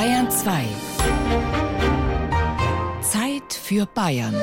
Bayern 0.00 0.30
2. 0.30 0.64
Zeit 3.02 3.52
für 3.52 3.84
Bayern. 3.84 4.34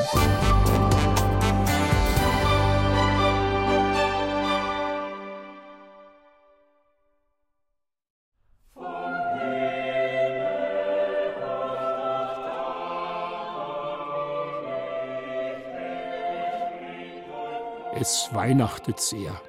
Es 17.96 18.30
weihnachtet 18.32 19.00
sehr. 19.00 19.42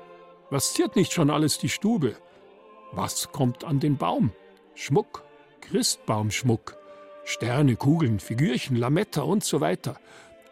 Was 0.48 0.72
ziert 0.72 0.96
nicht 0.96 1.12
schon 1.12 1.28
alles 1.28 1.58
die 1.58 1.68
Stube? 1.68 2.16
Was 2.92 3.30
kommt 3.30 3.64
an 3.64 3.78
den 3.78 3.98
Baum? 3.98 4.32
Schmuck, 4.74 5.27
Christbaumschmuck, 5.60 6.76
Sterne, 7.24 7.76
Kugeln, 7.76 8.20
Figürchen, 8.20 8.76
Lametta 8.76 9.22
und 9.22 9.44
so 9.44 9.60
weiter. 9.60 9.98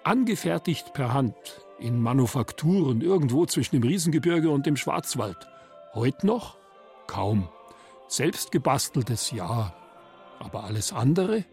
Angefertigt 0.04 0.92
per 0.92 1.12
Hand 1.12 1.34
in 1.78 2.00
Manufakturen 2.00 3.00
irgendwo 3.00 3.46
zwischen 3.46 3.76
dem 3.76 3.82
Riesengebirge 3.82 4.50
und 4.50 4.66
dem 4.66 4.76
Schwarzwald. 4.76 5.48
Heute 5.94 6.26
noch? 6.26 6.58
Kaum. 7.06 7.48
Selbst 8.08 8.52
gebasteltes 8.52 9.30
ja. 9.30 9.74
Aber 10.38 10.64
alles 10.64 10.92
andere? 10.92 11.44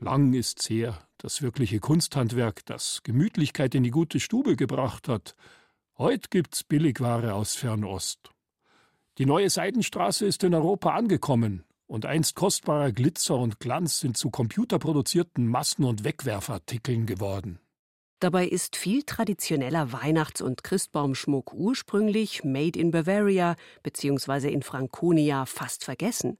Lang 0.00 0.34
ist's 0.34 0.68
her, 0.68 0.98
das 1.18 1.42
wirkliche 1.42 1.78
Kunsthandwerk, 1.78 2.66
das 2.66 3.02
Gemütlichkeit 3.04 3.74
in 3.74 3.84
die 3.84 3.90
gute 3.90 4.18
Stube 4.18 4.56
gebracht 4.56 5.08
hat. 5.08 5.36
Heut 5.96 6.30
gibt's 6.30 6.64
Billigware 6.64 7.34
aus 7.34 7.54
Fernost. 7.54 8.31
Die 9.18 9.26
neue 9.26 9.50
Seidenstraße 9.50 10.24
ist 10.24 10.42
in 10.42 10.54
Europa 10.54 10.90
angekommen 10.94 11.64
und 11.86 12.06
einst 12.06 12.34
kostbarer 12.34 12.92
Glitzer 12.92 13.36
und 13.36 13.60
Glanz 13.60 14.00
sind 14.00 14.16
zu 14.16 14.30
computerproduzierten 14.30 15.46
Massen- 15.46 15.84
und 15.84 16.04
Wegwerfartikeln 16.04 17.04
geworden. 17.04 17.58
Dabei 18.20 18.46
ist 18.46 18.76
viel 18.76 19.02
traditioneller 19.02 19.92
Weihnachts- 19.92 20.40
und 20.40 20.64
Christbaumschmuck 20.64 21.52
ursprünglich 21.52 22.42
made 22.42 22.78
in 22.78 22.90
Bavaria 22.90 23.56
bzw. 23.82 24.48
in 24.50 24.62
Franconia 24.62 25.44
fast 25.44 25.84
vergessen. 25.84 26.38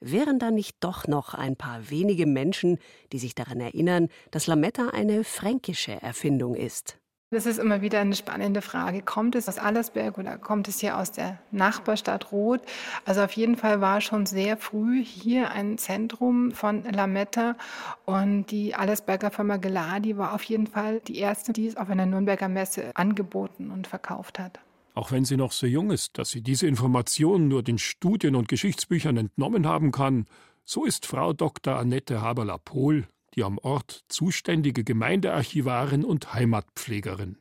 Wären 0.00 0.38
da 0.38 0.50
nicht 0.50 0.76
doch 0.80 1.06
noch 1.06 1.34
ein 1.34 1.56
paar 1.56 1.90
wenige 1.90 2.24
Menschen, 2.24 2.78
die 3.12 3.18
sich 3.18 3.34
daran 3.34 3.60
erinnern, 3.60 4.08
dass 4.30 4.46
Lametta 4.46 4.90
eine 4.90 5.24
fränkische 5.24 6.00
Erfindung 6.00 6.54
ist? 6.54 6.98
Das 7.34 7.46
ist 7.46 7.58
immer 7.58 7.80
wieder 7.80 7.98
eine 7.98 8.14
spannende 8.14 8.62
Frage. 8.62 9.02
Kommt 9.02 9.34
es 9.34 9.48
aus 9.48 9.58
Allersberg 9.58 10.18
oder 10.18 10.38
kommt 10.38 10.68
es 10.68 10.78
hier 10.78 10.96
aus 10.96 11.10
der 11.10 11.40
Nachbarstadt 11.50 12.30
Roth? 12.30 12.60
Also 13.06 13.22
auf 13.22 13.32
jeden 13.32 13.56
Fall 13.56 13.80
war 13.80 14.00
schon 14.00 14.24
sehr 14.24 14.56
früh 14.56 15.04
hier 15.04 15.50
ein 15.50 15.76
Zentrum 15.76 16.52
von 16.52 16.84
Lametta 16.84 17.56
und 18.04 18.52
die 18.52 18.76
Allersberger 18.76 19.32
Firma 19.32 19.56
Geladi 19.56 20.16
war 20.16 20.32
auf 20.32 20.44
jeden 20.44 20.68
Fall 20.68 21.00
die 21.00 21.18
erste, 21.18 21.52
die 21.52 21.66
es 21.66 21.76
auf 21.76 21.90
einer 21.90 22.06
Nürnberger 22.06 22.48
Messe 22.48 22.92
angeboten 22.94 23.72
und 23.72 23.88
verkauft 23.88 24.38
hat. 24.38 24.60
Auch 24.94 25.10
wenn 25.10 25.24
sie 25.24 25.36
noch 25.36 25.50
so 25.50 25.66
jung 25.66 25.90
ist, 25.90 26.18
dass 26.18 26.30
sie 26.30 26.40
diese 26.40 26.68
Informationen 26.68 27.48
nur 27.48 27.64
den 27.64 27.78
Studien 27.78 28.36
und 28.36 28.46
Geschichtsbüchern 28.46 29.16
entnommen 29.16 29.66
haben 29.66 29.90
kann, 29.90 30.26
so 30.64 30.84
ist 30.84 31.04
Frau 31.04 31.32
Dr. 31.32 31.74
Annette 31.80 32.22
Haberler-Pohl 32.22 33.08
die 33.34 33.44
am 33.44 33.58
Ort 33.58 34.04
zuständige 34.08 34.84
Gemeindearchivarin 34.84 36.04
und 36.04 36.34
Heimatpflegerin. 36.34 37.38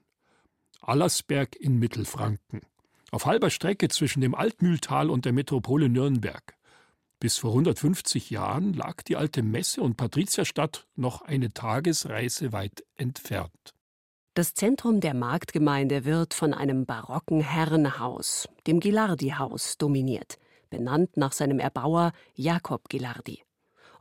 Allersberg 0.82 1.56
in 1.56 1.78
Mittelfranken, 1.80 2.62
auf 3.12 3.26
halber 3.26 3.50
Strecke 3.50 3.88
zwischen 3.90 4.22
dem 4.22 4.36
Altmühltal 4.36 5.10
und 5.10 5.26
der 5.26 5.34
Metropole 5.34 5.90
Nürnberg. 5.90 6.56
Bis 7.20 7.38
vor 7.38 7.52
150 7.52 8.32
Jahren 8.32 8.74
lag 8.74 9.02
die 9.04 9.16
alte 9.16 9.44
Messe- 9.44 9.82
und 9.82 9.96
Patrizierstadt 9.96 10.88
noch 10.96 11.22
eine 11.22 11.54
Tagesreise 11.54 12.52
weit 12.52 12.84
entfernt. 12.96 13.74
Das 14.34 14.56
Zentrum 14.56 15.00
der 15.00 15.14
Marktgemeinde 15.14 16.06
wird 16.06 16.34
von 16.34 16.54
einem 16.54 16.86
barocken 16.86 17.40
Herrenhaus, 17.40 18.50
dem 18.66 18.80
Gilardi-Haus, 18.80 19.78
dominiert, 19.78 20.40
benannt 20.72 21.18
nach 21.18 21.34
seinem 21.34 21.60
Erbauer 21.60 22.14
Jakob 22.34 22.90
Gilardi. 22.90 23.44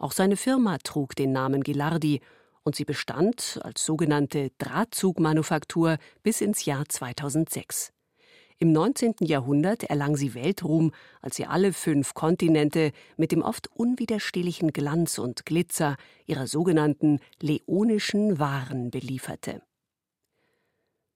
Auch 0.03 0.11
seine 0.11 0.37
Firma 0.37 0.79
trug 0.79 1.15
den 1.15 1.31
Namen 1.31 1.63
Gilardi 1.63 2.23
und 2.65 2.75
sie 2.75 2.85
bestand 2.85 3.61
als 3.63 3.85
sogenannte 3.85 4.51
Drahtzugmanufaktur 4.59 5.97
bis 6.25 6.41
ins 6.41 6.65
Jahr 6.65 6.89
2006. 6.89 7.93
Im 8.59 8.73
19. 8.73 9.15
Jahrhundert 9.21 9.85
erlang 9.85 10.17
sie 10.17 10.35
Weltruhm, 10.35 10.91
als 11.21 11.37
sie 11.37 11.47
alle 11.47 11.73
fünf 11.73 12.15
Kontinente 12.15 12.91
mit 13.17 13.31
dem 13.31 13.43
oft 13.43 13.69
unwiderstehlichen 13.77 14.73
Glanz 14.73 15.19
und 15.19 15.47
Glitzer 15.47 15.95
ihrer 16.27 16.49
sogenannten 16.49 17.21
leonischen 17.41 18.41
Waren 18.41 18.91
belieferte. 18.91 19.63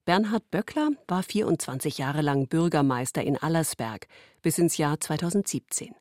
Bernhard 0.04 0.48
Böckler 0.52 0.91
war 1.08 1.25
24 1.25 1.98
Jahre 1.98 2.22
lang 2.22 2.46
Bürgermeister 2.46 3.25
in 3.25 3.36
Allersberg 3.36 4.06
bis 4.42 4.58
ins 4.58 4.76
Jahr 4.76 5.00
2017. 5.00 5.92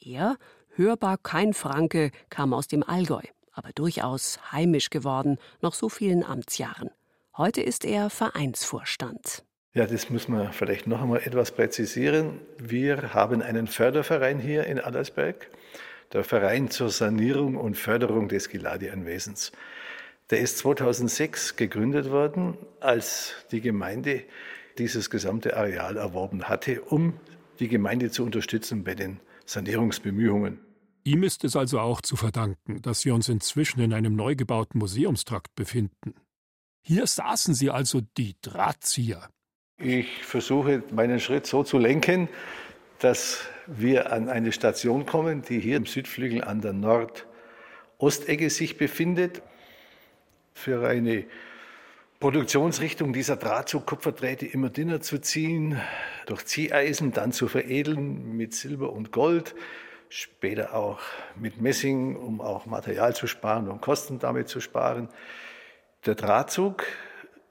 Er 0.00 0.36
Hörbar 0.78 1.16
kein 1.16 1.54
Franke 1.54 2.10
kam 2.28 2.52
aus 2.52 2.68
dem 2.68 2.82
Allgäu, 2.82 3.22
aber 3.52 3.70
durchaus 3.74 4.38
heimisch 4.52 4.90
geworden, 4.90 5.38
nach 5.62 5.72
so 5.72 5.88
vielen 5.88 6.22
Amtsjahren. 6.22 6.90
Heute 7.34 7.62
ist 7.62 7.86
er 7.86 8.10
Vereinsvorstand. 8.10 9.42
Ja, 9.72 9.86
das 9.86 10.10
muss 10.10 10.28
man 10.28 10.52
vielleicht 10.52 10.86
noch 10.86 11.00
einmal 11.00 11.20
etwas 11.20 11.52
präzisieren. 11.52 12.42
Wir 12.58 13.14
haben 13.14 13.40
einen 13.40 13.68
Förderverein 13.68 14.38
hier 14.38 14.64
in 14.64 14.78
Allersberg, 14.78 15.50
der 16.12 16.24
Verein 16.24 16.70
zur 16.70 16.90
Sanierung 16.90 17.56
und 17.56 17.78
Förderung 17.78 18.28
des 18.28 18.50
Geladi-Anwesens. 18.50 19.52
Der 20.28 20.40
ist 20.40 20.58
2006 20.58 21.56
gegründet 21.56 22.10
worden, 22.10 22.58
als 22.80 23.32
die 23.50 23.62
Gemeinde 23.62 24.24
dieses 24.76 25.08
gesamte 25.08 25.56
Areal 25.56 25.96
erworben 25.96 26.50
hatte, 26.50 26.82
um 26.82 27.18
die 27.60 27.68
Gemeinde 27.68 28.10
zu 28.10 28.24
unterstützen 28.24 28.84
bei 28.84 28.94
den 28.94 29.20
Sanierungsbemühungen. 29.46 30.65
Ihm 31.06 31.22
ist 31.22 31.44
es 31.44 31.54
also 31.54 31.78
auch 31.78 32.00
zu 32.00 32.16
verdanken, 32.16 32.82
dass 32.82 33.04
wir 33.04 33.14
uns 33.14 33.28
inzwischen 33.28 33.78
in 33.78 33.92
einem 33.92 34.16
neu 34.16 34.34
gebauten 34.34 34.80
Museumstrakt 34.80 35.54
befinden. 35.54 36.14
Hier 36.82 37.06
saßen 37.06 37.54
sie 37.54 37.70
also 37.70 38.00
die 38.16 38.34
Drahtzieher. 38.42 39.30
Ich 39.78 40.24
versuche 40.24 40.82
meinen 40.90 41.20
Schritt 41.20 41.46
so 41.46 41.62
zu 41.62 41.78
lenken, 41.78 42.28
dass 42.98 43.46
wir 43.68 44.12
an 44.12 44.28
eine 44.28 44.50
Station 44.50 45.06
kommen, 45.06 45.42
die 45.42 45.60
hier 45.60 45.76
im 45.76 45.86
Südflügel 45.86 46.42
an 46.42 46.60
der 46.60 46.72
Nordostecke 46.72 48.50
sich 48.50 48.76
befindet. 48.76 49.42
Für 50.54 50.88
eine 50.88 51.24
Produktionsrichtung 52.18 53.12
dieser 53.12 53.36
Drahtzug-Kupferdrähte 53.36 54.46
immer 54.46 54.70
dünner 54.70 55.00
zu 55.00 55.20
ziehen, 55.20 55.80
durch 56.26 56.46
Zieheisen 56.46 57.12
dann 57.12 57.30
zu 57.30 57.46
veredeln 57.46 58.36
mit 58.36 58.54
Silber 58.54 58.92
und 58.92 59.12
Gold, 59.12 59.54
später 60.08 60.74
auch 60.74 61.00
mit 61.34 61.60
Messing, 61.60 62.16
um 62.16 62.40
auch 62.40 62.66
Material 62.66 63.14
zu 63.14 63.26
sparen 63.26 63.68
und 63.68 63.80
Kosten 63.80 64.18
damit 64.18 64.48
zu 64.48 64.60
sparen. 64.60 65.08
Der 66.04 66.14
Drahtzug 66.14 66.84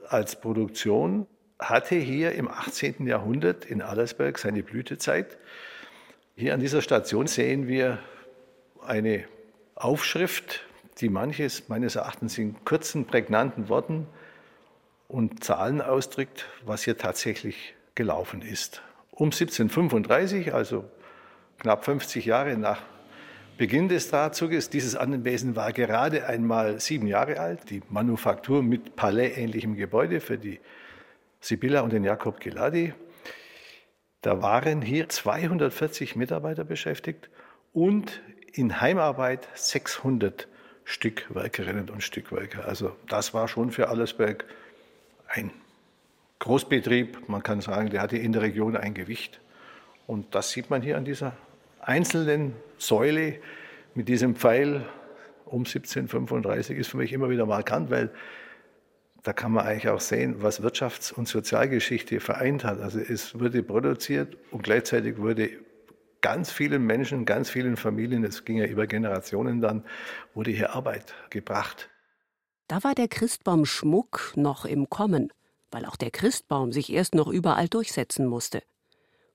als 0.07 0.39
Produktion 0.39 1.27
hatte 1.59 1.95
hier 1.95 2.33
im 2.33 2.47
18. 2.47 3.07
Jahrhundert 3.07 3.65
in 3.65 3.81
Allersberg 3.81 4.37
seine 4.37 4.63
Blütezeit. 4.63 5.37
Hier 6.35 6.53
an 6.53 6.59
dieser 6.59 6.81
Station 6.81 7.27
sehen 7.27 7.67
wir 7.67 7.99
eine 8.85 9.25
Aufschrift, 9.75 10.65
die 10.99 11.09
manches 11.09 11.69
meines 11.69 11.95
Erachtens 11.95 12.37
in 12.37 12.63
kurzen, 12.65 13.05
prägnanten 13.05 13.69
Worten 13.69 14.07
und 15.07 15.43
Zahlen 15.43 15.81
ausdrückt, 15.81 16.47
was 16.65 16.83
hier 16.83 16.97
tatsächlich 16.97 17.75
gelaufen 17.95 18.41
ist. 18.41 18.81
Um 19.11 19.27
1735, 19.27 20.53
also 20.53 20.85
knapp 21.59 21.85
50 21.85 22.25
Jahre 22.25 22.57
nach 22.57 22.81
Beginn 23.57 23.87
des 23.87 24.09
Drahtzuges. 24.09 24.69
Dieses 24.69 24.95
Anwesen 24.95 25.55
war 25.55 25.71
gerade 25.71 26.27
einmal 26.27 26.79
sieben 26.79 27.07
Jahre 27.07 27.39
alt. 27.39 27.69
Die 27.69 27.81
Manufaktur 27.89 28.61
mit 28.61 28.95
Palais-ähnlichem 28.95 29.75
Gebäude 29.75 30.19
für 30.19 30.37
die 30.37 30.59
Sibylla 31.39 31.81
und 31.81 31.93
den 31.93 32.03
Jakob 32.03 32.39
Geladi. 32.39 32.93
Da 34.21 34.41
waren 34.41 34.81
hier 34.81 35.07
240 35.07 36.15
Mitarbeiter 36.15 36.63
beschäftigt 36.63 37.29
und 37.73 38.21
in 38.51 38.81
Heimarbeit 38.81 39.47
600 39.53 40.47
Stückwerkerinnen 40.83 41.89
und 41.89 42.03
Stückwerker. 42.03 42.67
Also 42.67 42.95
das 43.07 43.33
war 43.33 43.47
schon 43.47 43.71
für 43.71 43.89
Allersberg 43.89 44.45
ein 45.27 45.51
Großbetrieb. 46.39 47.29
Man 47.29 47.43
kann 47.43 47.61
sagen, 47.61 47.89
der 47.89 48.01
hatte 48.01 48.17
in 48.17 48.33
der 48.33 48.41
Region 48.41 48.75
ein 48.75 48.93
Gewicht. 48.93 49.39
Und 50.07 50.35
das 50.35 50.51
sieht 50.51 50.69
man 50.69 50.81
hier 50.81 50.97
an 50.97 51.05
dieser 51.05 51.33
einzelnen 51.87 52.53
Säule 52.77 53.39
mit 53.93 54.09
diesem 54.09 54.35
Pfeil 54.35 54.85
um 55.45 55.61
1735 55.61 56.77
ist 56.77 56.89
für 56.89 56.97
mich 56.97 57.13
immer 57.13 57.29
wieder 57.29 57.45
markant, 57.45 57.89
weil 57.91 58.11
da 59.23 59.33
kann 59.33 59.51
man 59.51 59.65
eigentlich 59.65 59.89
auch 59.89 60.01
sehen, 60.01 60.43
was 60.43 60.61
Wirtschafts- 60.61 61.13
und 61.13 61.27
Sozialgeschichte 61.27 62.19
vereint 62.19 62.63
hat. 62.63 62.79
Also 62.81 62.99
es 62.99 63.39
wurde 63.39 63.63
produziert 63.63 64.37
und 64.51 64.63
gleichzeitig 64.63 65.17
wurde 65.17 65.49
ganz 66.21 66.51
vielen 66.51 66.85
Menschen, 66.85 67.25
ganz 67.25 67.49
vielen 67.49 67.77
Familien, 67.77 68.23
es 68.23 68.45
ging 68.45 68.57
ja 68.57 68.65
über 68.65 68.87
Generationen 68.87 69.61
dann, 69.61 69.83
wurde 70.33 70.51
hier 70.51 70.75
Arbeit 70.75 71.13
gebracht. 71.29 71.89
Da 72.67 72.83
war 72.83 72.95
der 72.95 73.07
Christbaumschmuck 73.07 74.33
noch 74.35 74.65
im 74.65 74.89
Kommen, 74.89 75.31
weil 75.71 75.85
auch 75.85 75.95
der 75.95 76.09
Christbaum 76.09 76.71
sich 76.71 76.91
erst 76.91 77.13
noch 77.13 77.27
überall 77.27 77.67
durchsetzen 77.67 78.25
musste. 78.25 78.63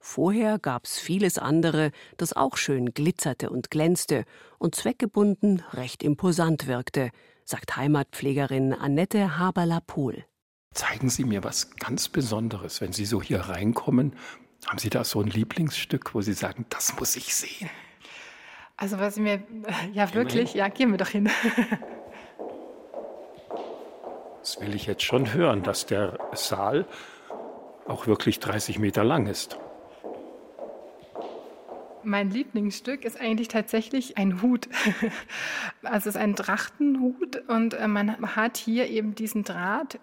Vorher 0.03 0.59
gab's 0.59 0.99
vieles 0.99 1.37
andere, 1.37 1.93
das 2.17 2.33
auch 2.33 2.57
schön 2.57 2.95
glitzerte 2.95 3.51
und 3.51 3.71
glänzte 3.71 4.25
und 4.59 4.75
zweckgebunden 4.75 5.63
recht 5.73 6.03
imposant 6.03 6.67
wirkte, 6.67 7.11
sagt 7.45 7.77
Heimatpflegerin 7.77 8.73
Annette 8.73 9.39
Haberler-Pohl. 9.39 10.25
Zeigen 10.73 11.11
Sie 11.11 11.25
mir 11.25 11.45
was 11.45 11.77
ganz 11.77 12.09
Besonderes, 12.09 12.81
wenn 12.81 12.93
Sie 12.93 13.05
so 13.05 13.21
hier 13.21 13.41
reinkommen. 13.41 14.17
Haben 14.67 14.79
Sie 14.79 14.89
da 14.89 15.05
so 15.05 15.21
ein 15.21 15.29
Lieblingsstück, 15.29 16.15
wo 16.15 16.23
Sie 16.23 16.33
sagen, 16.33 16.65
das 16.71 16.99
muss 16.99 17.15
ich 17.17 17.35
sehen? 17.35 17.69
Also 18.79 18.99
was 18.99 19.17
mir, 19.17 19.43
ja 19.93 20.07
gehen 20.07 20.15
wirklich, 20.15 20.55
ja, 20.55 20.69
gehen 20.69 20.93
wir 20.93 20.99
doch 20.99 21.09
hin. 21.09 21.29
Das 24.41 24.59
will 24.63 24.75
ich 24.75 24.87
jetzt 24.87 25.03
schon 25.03 25.35
hören, 25.35 25.63
dass 25.63 25.85
der 25.85 26.19
Saal 26.33 26.87
auch 27.87 28.07
wirklich 28.07 28.41
30 28.41 28.79
Meter 28.79 29.05
lang 29.05 29.27
ist. 29.27 29.59
Mein 32.05 32.31
Lieblingsstück 32.31 33.05
ist 33.05 33.21
eigentlich 33.21 33.49
tatsächlich 33.49 34.17
ein 34.19 34.43
Hut. 34.43 34.69
Also 35.83 36.11
es 36.11 36.15
ist 36.15 36.21
ein 36.21 36.37
Trachtenhut 36.37 37.49
und 37.49 37.75
äh, 37.75 37.89
man 37.89 38.37
hat 38.37 38.57
hier 38.59 38.89
eben 38.89 39.15
diesen 39.15 39.45
Draht 39.45 39.99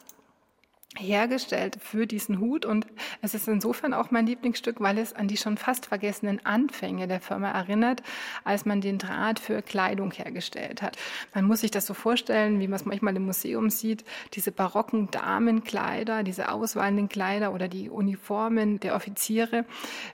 hergestellt 0.97 1.77
für 1.81 2.07
diesen 2.07 2.39
Hut 2.39 2.65
und 2.65 2.87
es 3.21 3.33
ist 3.33 3.47
insofern 3.47 3.93
auch 3.93 4.11
mein 4.11 4.25
Lieblingsstück, 4.25 4.81
weil 4.81 4.97
es 4.97 5.13
an 5.13 5.27
die 5.27 5.37
schon 5.37 5.57
fast 5.57 5.85
vergessenen 5.85 6.45
Anfänge 6.45 7.07
der 7.07 7.21
Firma 7.21 7.51
erinnert, 7.51 8.03
als 8.43 8.65
man 8.65 8.81
den 8.81 8.97
Draht 8.97 9.39
für 9.39 9.61
Kleidung 9.61 10.11
hergestellt 10.11 10.81
hat. 10.81 10.97
Man 11.33 11.45
muss 11.45 11.61
sich 11.61 11.71
das 11.71 11.85
so 11.85 11.93
vorstellen, 11.93 12.59
wie 12.59 12.67
man 12.67 12.75
es 12.75 12.85
manchmal 12.85 13.15
im 13.15 13.25
Museum 13.25 13.69
sieht, 13.69 14.03
diese 14.33 14.51
barocken 14.51 15.09
Damenkleider, 15.11 16.23
diese 16.23 16.51
auswallenden 16.51 17.09
Kleider 17.09 17.53
oder 17.53 17.67
die 17.67 17.89
Uniformen 17.89 18.79
der 18.79 18.95
Offiziere 18.95 19.65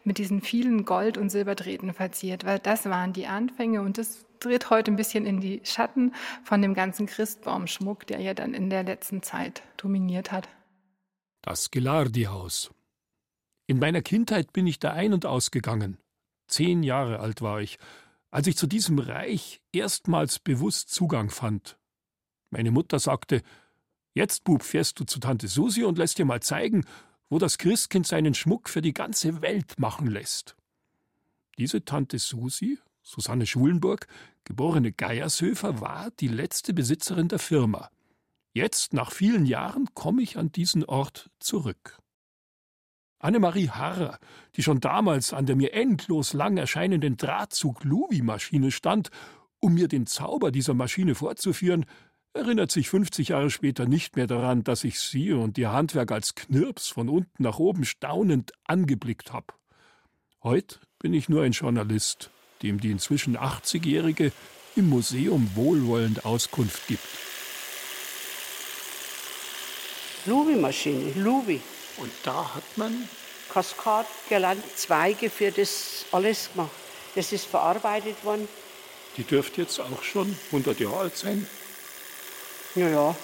mit 0.03 0.17
diesen 0.17 0.41
vielen 0.41 0.85
Gold- 0.85 1.17
und 1.17 1.29
Silberdrähten 1.29 1.93
verziert, 1.93 2.45
weil 2.45 2.59
das 2.59 2.85
waren 2.85 3.13
die 3.13 3.27
Anfänge 3.27 3.81
und 3.81 3.97
das 3.97 4.25
tritt 4.43 4.69
heute 4.69 4.91
ein 4.91 4.97
bisschen 4.97 5.25
in 5.25 5.39
die 5.39 5.61
Schatten 5.63 6.13
von 6.43 6.61
dem 6.61 6.73
ganzen 6.73 7.05
Christbaumschmuck, 7.05 8.05
der 8.07 8.19
ja 8.19 8.33
dann 8.33 8.53
in 8.53 8.69
der 8.69 8.83
letzten 8.83 9.23
Zeit 9.23 9.63
dominiert 9.77 10.31
hat. 10.31 10.49
Das 11.45 11.71
Gelardi-Haus. 11.71 12.71
In 13.67 13.77
meiner 13.77 14.01
Kindheit 14.01 14.53
bin 14.53 14.65
ich 14.65 14.79
da 14.79 14.93
ein- 14.93 15.11
und 15.13 15.25
ausgegangen. 15.25 15.97
Zehn 16.47 16.83
Jahre 16.83 17.19
alt 17.19 17.41
war 17.41 17.59
ich, 17.59 17.79
als 18.31 18.47
ich 18.47 18.55
zu 18.55 18.65
diesem 18.65 18.97
Reich 18.97 19.59
erstmals 19.73 20.39
bewusst 20.39 20.89
Zugang 20.89 21.29
fand. 21.29 21.77
Meine 22.49 22.71
Mutter 22.71 22.97
sagte, 22.97 23.41
Jetzt, 24.13 24.45
Bub, 24.45 24.63
fährst 24.63 25.01
du 25.01 25.03
zu 25.03 25.19
Tante 25.19 25.49
Susi 25.49 25.83
und 25.83 25.97
lässt 25.97 26.17
dir 26.17 26.23
mal 26.23 26.41
zeigen, 26.41 26.85
wo 27.29 27.39
das 27.39 27.57
Christkind 27.57 28.07
seinen 28.07 28.35
Schmuck 28.35 28.69
für 28.69 28.81
die 28.81 28.93
ganze 28.93 29.41
Welt 29.41 29.77
machen 29.77 30.07
lässt. 30.07 30.55
Diese 31.57 31.83
Tante 31.83 32.19
Susi, 32.19 32.79
Susanne 33.01 33.45
Schulenburg, 33.45 34.07
geborene 34.45 34.93
Geiershöfer, 34.93 35.81
war 35.81 36.09
die 36.21 36.29
letzte 36.29 36.73
Besitzerin 36.73 37.27
der 37.27 37.39
Firma. 37.39 37.89
Jetzt, 38.53 38.93
nach 38.93 39.11
vielen 39.11 39.47
Jahren, 39.47 39.89
komme 39.95 40.21
ich 40.21 40.37
an 40.37 40.51
diesen 40.51 40.85
Ort 40.85 41.31
zurück. 41.39 41.97
Annemarie 43.17 43.69
Harrer, 43.69 44.19
die 44.55 44.61
schon 44.61 44.79
damals 44.79 45.33
an 45.33 45.47
der 45.47 45.55
mir 45.55 45.73
endlos 45.73 46.33
lang 46.33 46.57
erscheinenden 46.57 47.17
Drahtzug-Luwi-Maschine 47.17 48.69
stand, 48.69 49.09
um 49.59 49.73
mir 49.73 49.87
den 49.87 50.05
Zauber 50.05 50.51
dieser 50.51 50.75
Maschine 50.75 51.15
vorzuführen, 51.15 51.85
erinnert 52.33 52.69
sich 52.69 52.89
50 52.89 53.29
Jahre 53.29 53.49
später 53.49 53.87
nicht 53.87 54.17
mehr 54.17 54.27
daran, 54.27 54.63
dass 54.63 54.83
ich 54.83 54.99
sie 54.99 55.31
und 55.31 55.57
ihr 55.57 55.71
Handwerk 55.71 56.11
als 56.11 56.35
Knirps 56.35 56.89
von 56.89 57.09
unten 57.09 57.41
nach 57.41 57.57
oben 57.59 57.85
staunend 57.85 58.51
angeblickt 58.65 59.33
habe. 59.33 59.53
Heut 60.43 60.81
bin 60.99 61.13
ich 61.13 61.29
nur 61.29 61.43
ein 61.43 61.53
Journalist, 61.53 62.29
dem 62.61 62.79
die 62.79 62.91
inzwischen 62.91 63.37
80-Jährige 63.37 64.31
im 64.75 64.89
Museum 64.89 65.49
wohlwollend 65.55 66.25
Auskunft 66.25 66.87
gibt. 66.87 67.07
Lubi-Maschine, 70.25 71.13
Lubi. 71.15 71.61
Und 71.97 72.11
da 72.23 72.55
hat 72.55 72.63
man 72.77 73.07
Kaskad 73.53 74.07
gelernt, 74.29 74.63
Zweige 74.75 75.29
für 75.29 75.51
das 75.51 76.05
alles 76.11 76.49
gemacht. 76.51 76.71
Das 77.15 77.31
ist 77.31 77.45
verarbeitet 77.45 78.23
worden. 78.23 78.47
Die 79.17 79.23
dürfte 79.23 79.61
jetzt 79.61 79.79
auch 79.79 80.01
schon 80.01 80.35
100 80.47 80.79
Jahre 80.79 80.97
alt 80.97 81.17
sein. 81.17 81.47
Ja, 82.75 82.89
ja. 82.89 83.15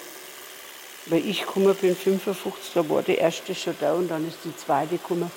Weil 1.06 1.26
ich 1.26 1.40
gekommen 1.40 1.74
bin, 1.74 1.96
55, 1.96 2.72
da 2.74 2.88
war 2.88 3.02
die 3.02 3.16
erste 3.16 3.54
schon 3.54 3.74
da 3.80 3.94
und 3.94 4.08
dann 4.08 4.28
ist 4.28 4.38
die 4.44 4.54
zweite 4.56 4.98
gekommen. 4.98 5.30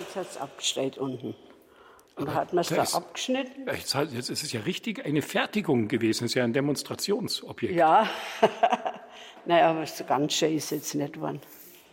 Jetzt 0.00 0.16
hat 0.16 0.30
es 0.30 0.36
abgestellt 0.36 0.98
unten. 0.98 1.34
Und 2.16 2.26
da 2.26 2.34
hat 2.34 2.52
man 2.52 2.60
es 2.60 2.68
da 2.68 2.82
ist, 2.82 2.94
abgeschnitten. 2.94 3.66
Jetzt, 3.66 3.94
jetzt 3.94 4.28
ist 4.28 4.42
es 4.42 4.52
ja 4.52 4.60
richtig 4.60 5.06
eine 5.06 5.22
Fertigung 5.22 5.88
gewesen, 5.88 6.24
es 6.24 6.32
ist 6.32 6.34
ja 6.34 6.44
ein 6.44 6.52
Demonstrationsobjekt. 6.52 7.74
Ja, 7.74 8.10
naja, 9.46 9.70
aber 9.70 9.86
so 9.86 10.04
ganz 10.04 10.34
schön 10.34 10.56
ist 10.56 10.70
jetzt 10.70 10.94
nicht 10.94 11.14
geworden. 11.14 11.40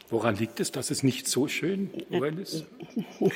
Woran 0.10 0.36
liegt 0.36 0.60
es, 0.60 0.72
dass 0.72 0.90
es 0.90 1.04
nicht 1.04 1.28
so 1.28 1.48
schön 1.48 1.92
geworden 2.10 2.40
ist? 2.40 2.66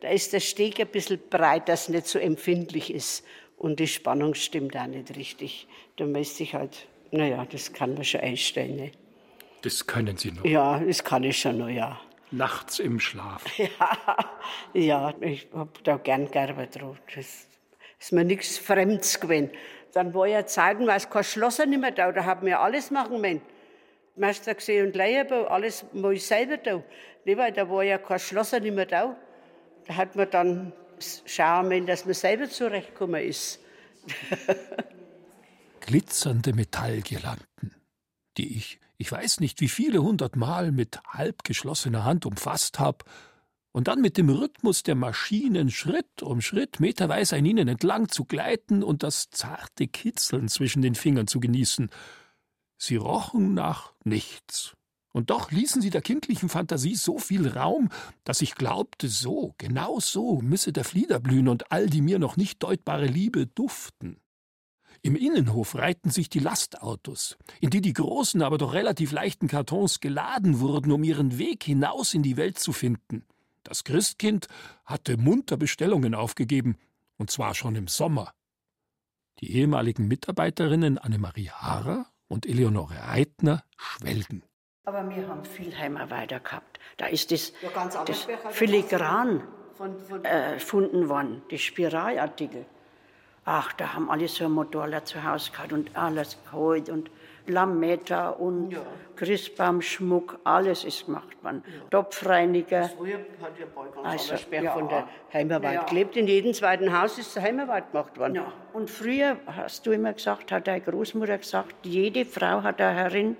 Da 0.00 0.08
ist 0.08 0.34
der 0.34 0.40
Steg 0.40 0.78
ein 0.78 0.88
bisschen 0.88 1.18
breit, 1.30 1.70
dass 1.70 1.84
es 1.84 1.88
nicht 1.88 2.06
so 2.06 2.18
empfindlich 2.18 2.92
ist. 2.92 3.24
Und 3.56 3.80
die 3.80 3.86
Spannung 3.86 4.34
stimmt 4.34 4.76
auch 4.76 4.86
nicht 4.86 5.16
richtig. 5.16 5.66
Da 5.96 6.04
müsste 6.04 6.42
ich 6.42 6.54
halt, 6.54 6.86
naja, 7.10 7.46
das 7.50 7.72
kann 7.72 7.94
man 7.94 8.04
schon 8.04 8.20
einstellen. 8.20 8.76
Ne? 8.76 8.92
Das 9.62 9.86
können 9.86 10.16
Sie 10.18 10.32
noch. 10.32 10.44
Ja, 10.44 10.78
das 10.80 11.02
kann 11.02 11.24
ich 11.24 11.38
schon 11.38 11.58
noch, 11.58 11.70
ja. 11.70 11.98
Nachts 12.30 12.78
im 12.78 13.00
Schlaf. 13.00 13.42
Ja, 14.74 15.14
ich 15.20 15.48
hab 15.54 15.82
da 15.84 15.96
gern 15.96 16.30
gearbeitet. 16.30 16.82
Das 17.14 17.46
ist 17.98 18.12
mir 18.12 18.24
nichts 18.24 18.58
Fremdes 18.58 19.18
gewesen. 19.18 19.50
Dann 19.96 20.12
war 20.12 20.26
ja 20.26 20.44
Zeiten, 20.44 20.86
weil 20.86 20.98
es 20.98 21.08
kein 21.08 21.24
Schlosser 21.24 21.64
nicht 21.64 21.80
mehr 21.80 21.90
da, 21.90 22.12
da 22.12 22.26
haben 22.26 22.46
wir 22.46 22.60
alles 22.60 22.90
machen 22.90 23.18
müssen. 23.18 23.40
Meister 24.14 24.54
gesehen 24.54 24.88
und 24.88 24.94
Leierbau, 24.94 25.44
alles 25.46 25.86
muss 25.94 26.16
ich 26.16 26.26
selber 26.26 26.58
da. 26.58 26.82
Nee, 27.24 27.38
weil 27.38 27.50
da 27.50 27.70
war 27.70 27.82
ja 27.82 27.96
kein 27.96 28.18
Schlosser 28.18 28.60
nicht 28.60 28.74
mehr 28.74 28.84
da. 28.84 29.16
Da 29.86 29.96
hat 29.96 30.14
man 30.14 30.30
dann 30.30 30.72
schauen 31.24 31.68
müssen, 31.68 31.86
dass 31.86 32.04
man 32.04 32.12
selber 32.12 32.50
zurechtgekommen 32.50 33.22
ist. 33.22 33.58
Glitzernde 35.80 36.52
Metallgirlanden, 36.52 37.74
die 38.36 38.54
ich, 38.54 38.78
ich 38.98 39.10
weiß 39.10 39.40
nicht 39.40 39.62
wie 39.62 39.68
viele 39.68 40.02
hundert 40.02 40.36
Mal 40.36 40.72
mit 40.72 41.00
halb 41.08 41.42
geschlossener 41.42 42.04
Hand 42.04 42.26
umfasst 42.26 42.78
habe 42.78 43.02
und 43.76 43.88
dann 43.88 44.00
mit 44.00 44.16
dem 44.16 44.30
Rhythmus 44.30 44.84
der 44.84 44.94
Maschinen 44.94 45.70
Schritt 45.70 46.22
um 46.22 46.40
Schritt 46.40 46.80
meterweise 46.80 47.36
an 47.36 47.44
ihnen 47.44 47.68
entlang 47.68 48.08
zu 48.08 48.24
gleiten 48.24 48.82
und 48.82 49.02
das 49.02 49.28
zarte 49.28 49.86
Kitzeln 49.86 50.48
zwischen 50.48 50.80
den 50.80 50.94
Fingern 50.94 51.26
zu 51.26 51.40
genießen. 51.40 51.90
Sie 52.78 52.96
rochen 52.96 53.52
nach 53.52 53.92
nichts. 54.02 54.72
Und 55.12 55.28
doch 55.28 55.50
ließen 55.50 55.82
sie 55.82 55.90
der 55.90 56.00
kindlichen 56.00 56.48
Fantasie 56.48 56.94
so 56.94 57.18
viel 57.18 57.48
Raum, 57.48 57.90
dass 58.24 58.40
ich 58.40 58.54
glaubte, 58.54 59.08
so, 59.08 59.54
genau 59.58 60.00
so 60.00 60.40
müsse 60.40 60.72
der 60.72 60.84
Flieder 60.84 61.20
blühen 61.20 61.46
und 61.46 61.70
all 61.70 61.86
die 61.86 62.00
mir 62.00 62.18
noch 62.18 62.38
nicht 62.38 62.62
deutbare 62.62 63.04
Liebe 63.04 63.46
duften. 63.46 64.16
Im 65.02 65.16
Innenhof 65.16 65.74
reihten 65.74 66.10
sich 66.10 66.30
die 66.30 66.38
Lastautos, 66.38 67.36
in 67.60 67.68
die 67.68 67.82
die 67.82 67.92
großen, 67.92 68.40
aber 68.40 68.56
doch 68.56 68.72
relativ 68.72 69.12
leichten 69.12 69.48
Kartons 69.48 70.00
geladen 70.00 70.60
wurden, 70.60 70.92
um 70.92 71.04
ihren 71.04 71.36
Weg 71.36 71.62
hinaus 71.62 72.14
in 72.14 72.22
die 72.22 72.38
Welt 72.38 72.58
zu 72.58 72.72
finden. 72.72 73.26
Das 73.66 73.82
Christkind 73.82 74.46
hatte 74.84 75.16
munter 75.16 75.56
Bestellungen 75.56 76.14
aufgegeben, 76.14 76.76
und 77.18 77.32
zwar 77.32 77.52
schon 77.56 77.74
im 77.74 77.88
Sommer. 77.88 78.32
Die 79.40 79.56
ehemaligen 79.56 80.06
Mitarbeiterinnen 80.06 80.98
Annemarie 80.98 81.50
Harrer 81.50 82.06
und 82.28 82.46
Eleonore 82.46 83.02
Eitner 83.02 83.64
schwelgen. 83.76 84.44
Aber 84.84 85.08
wir 85.10 85.26
haben 85.26 85.44
viel 85.44 85.76
Heimarbeiter 85.76 86.38
gehabt. 86.38 86.78
Da 86.96 87.06
ist 87.06 87.32
das, 87.32 87.52
das 88.06 88.28
Filigran 88.50 89.42
äh, 90.22 90.54
erfunden 90.54 91.08
worden, 91.08 91.42
die 91.50 91.58
Spiralartikel. 91.58 92.66
Ach, 93.44 93.72
da 93.72 93.94
haben 93.94 94.08
alle 94.10 94.28
so 94.28 94.44
ein 94.44 94.52
Motorrad 94.52 95.08
zu 95.08 95.24
Hause 95.24 95.50
gehabt 95.50 95.72
und 95.72 95.96
alles 95.96 96.38
geholt 96.44 96.88
und 96.88 97.10
Lametta 97.48 98.30
und 98.30 98.70
ja. 98.72 98.80
Christbaumschmuck, 99.16 100.38
alles 100.44 100.84
ist 100.84 101.06
gemacht 101.06 101.42
worden. 101.42 101.62
Ja. 101.66 101.88
Topfreiniger. 101.90 102.90
Früher 102.96 103.18
hat 103.40 103.58
ja 103.58 103.66
bald 103.74 103.94
ganz 103.94 104.06
Also, 104.06 104.34
anders 104.34 104.62
ja, 104.62 104.72
von 104.72 104.88
der 104.88 105.08
Heimarbeit 105.32 105.74
Ja. 105.74 105.82
gelebt. 105.84 106.16
In 106.16 106.26
jedem 106.26 106.52
zweiten 106.54 106.98
Haus 107.00 107.18
ist 107.18 107.34
der 107.36 107.42
Heimarbeit 107.42 107.92
gemacht 107.92 108.18
worden. 108.18 108.34
Ja. 108.36 108.52
Und 108.72 108.90
früher, 108.90 109.36
hast 109.46 109.86
du 109.86 109.92
immer 109.92 110.12
gesagt, 110.12 110.52
hat 110.52 110.66
deine 110.66 110.80
Großmutter 110.80 111.38
gesagt, 111.38 111.74
jede 111.84 112.24
Frau 112.24 112.62
hat 112.62 112.80
da 112.80 112.90
herin 112.90 113.36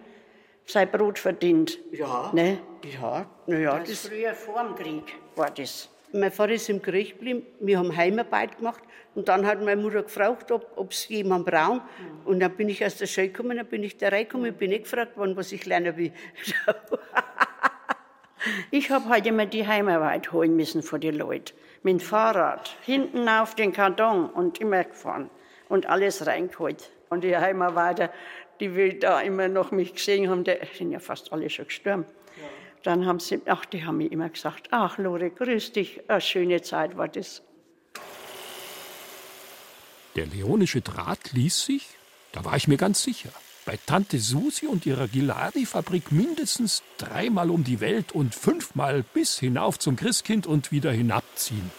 sein 0.64 0.90
Brot 0.90 1.18
verdient. 1.18 1.78
Ja. 1.92 2.30
Ne? 2.32 2.58
Ja. 3.00 3.26
Naja, 3.46 3.78
Das 3.78 3.88
das 3.88 4.06
früher 4.08 4.34
vor 4.34 4.62
dem 4.64 4.74
Krieg. 4.74 5.14
war 5.36 5.50
das. 5.50 5.88
Mein 6.16 6.32
Vater 6.32 6.52
ist 6.52 6.68
im 6.68 6.82
Krieg 6.82 7.10
geblieben, 7.10 7.46
wir 7.60 7.78
haben 7.78 7.96
Heimarbeit 7.96 8.58
gemacht 8.58 8.82
und 9.14 9.28
dann 9.28 9.46
hat 9.46 9.62
meine 9.62 9.80
Mutter 9.80 10.02
gefragt, 10.02 10.50
ob 10.50 10.90
es 10.90 11.08
jemand 11.08 11.46
braucht. 11.46 11.82
Und 12.24 12.40
dann 12.40 12.52
bin 12.52 12.68
ich 12.68 12.84
aus 12.84 12.96
der 12.96 13.06
Schule 13.06 13.28
gekommen, 13.28 13.56
dann 13.56 13.66
bin 13.66 13.82
ich 13.82 13.96
da 13.96 14.08
reingekommen, 14.08 14.52
bin 14.54 14.70
nicht 14.70 14.84
gefragt 14.84 15.16
worden, 15.16 15.36
was 15.36 15.52
ich 15.52 15.64
lernen 15.66 15.96
will. 15.96 16.12
ich 18.70 18.90
habe 18.90 19.08
heute 19.08 19.28
immer 19.28 19.46
die 19.46 19.66
Heimarbeit 19.66 20.32
holen 20.32 20.56
müssen 20.56 20.82
für 20.82 20.98
die 20.98 21.10
Leute. 21.10 21.54
Mit 21.82 21.92
dem 21.92 22.00
Fahrrad, 22.00 22.74
hinten 22.84 23.28
auf 23.28 23.54
den 23.54 23.72
Karton 23.72 24.28
und 24.30 24.60
immer 24.60 24.84
gefahren 24.84 25.30
und 25.68 25.86
alles 25.86 26.26
reingeholt. 26.26 26.90
Und 27.08 27.22
die 27.22 27.36
Heimarbeiter, 27.36 28.10
die 28.60 28.74
will 28.74 28.94
da 28.94 29.20
immer 29.20 29.48
noch 29.48 29.70
mich 29.70 29.94
gesehen 29.94 30.28
haben, 30.28 30.44
die 30.44 30.56
sind 30.74 30.90
ja 30.90 30.98
fast 30.98 31.32
alle 31.32 31.48
schon 31.48 31.66
gestorben. 31.66 32.06
Dann 32.82 33.06
haben 33.06 33.20
sie, 33.20 33.40
ach, 33.46 33.64
die 33.64 33.84
haben 33.84 33.98
mir 33.98 34.10
immer 34.10 34.28
gesagt, 34.28 34.68
ach 34.70 34.98
Lore, 34.98 35.30
grüß 35.30 35.72
dich, 35.72 36.08
eine 36.08 36.20
schöne 36.20 36.62
Zeit 36.62 36.96
war 36.96 37.08
das. 37.08 37.42
Der 40.14 40.26
leonische 40.26 40.80
Draht 40.80 41.32
ließ 41.32 41.64
sich, 41.64 41.88
da 42.32 42.44
war 42.44 42.56
ich 42.56 42.68
mir 42.68 42.76
ganz 42.76 43.02
sicher, 43.02 43.30
bei 43.66 43.78
Tante 43.84 44.18
Susi 44.18 44.66
und 44.66 44.86
ihrer 44.86 45.08
Gilardi-Fabrik 45.08 46.12
mindestens 46.12 46.82
dreimal 46.98 47.50
um 47.50 47.64
die 47.64 47.80
Welt 47.80 48.12
und 48.12 48.34
fünfmal 48.34 49.02
bis 49.02 49.38
hinauf 49.38 49.78
zum 49.78 49.96
Christkind 49.96 50.46
und 50.46 50.70
wieder 50.70 50.92
hinabziehen. 50.92 51.70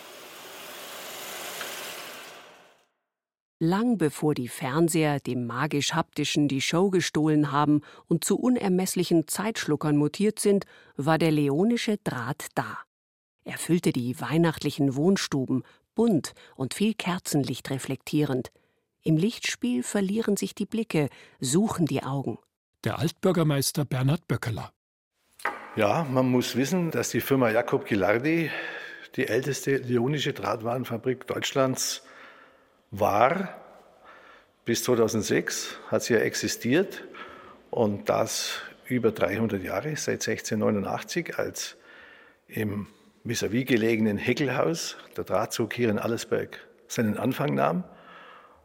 Lang 3.59 3.97
bevor 3.97 4.35
die 4.35 4.49
Fernseher 4.49 5.19
dem 5.19 5.47
magisch-haptischen 5.47 6.47
die 6.47 6.61
Show 6.61 6.91
gestohlen 6.91 7.51
haben 7.51 7.81
und 8.07 8.23
zu 8.23 8.37
unermesslichen 8.37 9.27
Zeitschluckern 9.27 9.97
mutiert 9.97 10.37
sind, 10.37 10.65
war 10.95 11.17
der 11.17 11.31
leonische 11.31 11.97
Draht 12.03 12.49
da. 12.53 12.77
Er 13.45 13.57
füllte 13.57 13.91
die 13.91 14.21
weihnachtlichen 14.21 14.95
Wohnstuben, 14.95 15.63
bunt 15.95 16.33
und 16.55 16.75
viel 16.75 16.93
Kerzenlicht 16.93 17.71
reflektierend. 17.71 18.51
Im 19.01 19.17
Lichtspiel 19.17 19.81
verlieren 19.81 20.37
sich 20.37 20.53
die 20.53 20.67
Blicke, 20.67 21.09
suchen 21.39 21.87
die 21.87 22.03
Augen. 22.03 22.37
Der 22.83 22.99
Altbürgermeister 22.99 23.85
Bernhard 23.85 24.27
Böckeler. 24.27 24.71
Ja, 25.75 26.03
man 26.03 26.29
muss 26.29 26.55
wissen, 26.55 26.91
dass 26.91 27.09
die 27.09 27.21
Firma 27.21 27.49
Jakob 27.49 27.85
Gilardi 27.85 28.51
die 29.15 29.27
älteste 29.27 29.77
leonische 29.77 30.33
Drahtwarenfabrik 30.33 31.25
Deutschlands 31.25 32.03
war. 32.91 33.55
Bis 34.65 34.83
2006 34.83 35.77
hat 35.87 36.03
sie 36.03 36.13
ja 36.13 36.19
existiert 36.19 37.03
und 37.69 38.09
das 38.09 38.61
über 38.85 39.11
300 39.11 39.63
Jahre, 39.63 39.95
seit 39.95 40.27
1689, 40.27 41.37
als 41.37 41.77
im 42.47 42.87
vis-à-vis 43.25 43.65
gelegenen 43.65 44.17
Heckelhaus 44.17 44.97
der 45.15 45.25
Drahtzug 45.25 45.73
hier 45.73 45.89
in 45.89 45.99
Allersberg 45.99 46.65
seinen 46.87 47.17
Anfang 47.17 47.53
nahm. 47.53 47.83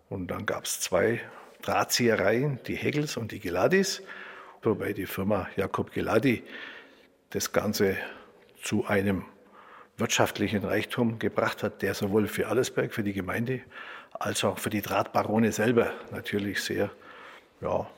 Und 0.09 0.29
dann 0.31 0.47
gab 0.47 0.65
es 0.65 0.81
zwei 0.81 1.21
Drahtziehereien, 1.63 2.61
die 2.67 2.77
Heckels 2.77 3.17
und 3.17 3.33
die 3.33 3.41
Geladis, 3.41 4.03
wobei 4.63 4.93
die 4.93 5.07
Firma 5.07 5.49
Jakob 5.57 5.93
Geladi 5.93 6.43
das 7.31 7.53
Ganze 7.53 7.97
zu 8.63 8.87
einem 8.87 9.25
wirtschaftlichen 9.97 10.65
Reichtum 10.65 11.19
gebracht 11.19 11.63
hat, 11.63 11.83
der 11.83 11.95
sowohl 11.95 12.27
für 12.27 12.49
Allersberg, 12.49 12.93
für 12.93 13.03
die 13.03 13.13
Gemeinde, 13.13 13.61
als 14.15 14.45
auch 14.45 14.59
für 14.59 14.71
die 14.71 14.83
Drahtbarone 14.83 15.53
selber 15.53 15.93
natürlich 16.11 16.63
sehr 16.63 16.91
ja, 17.61 17.89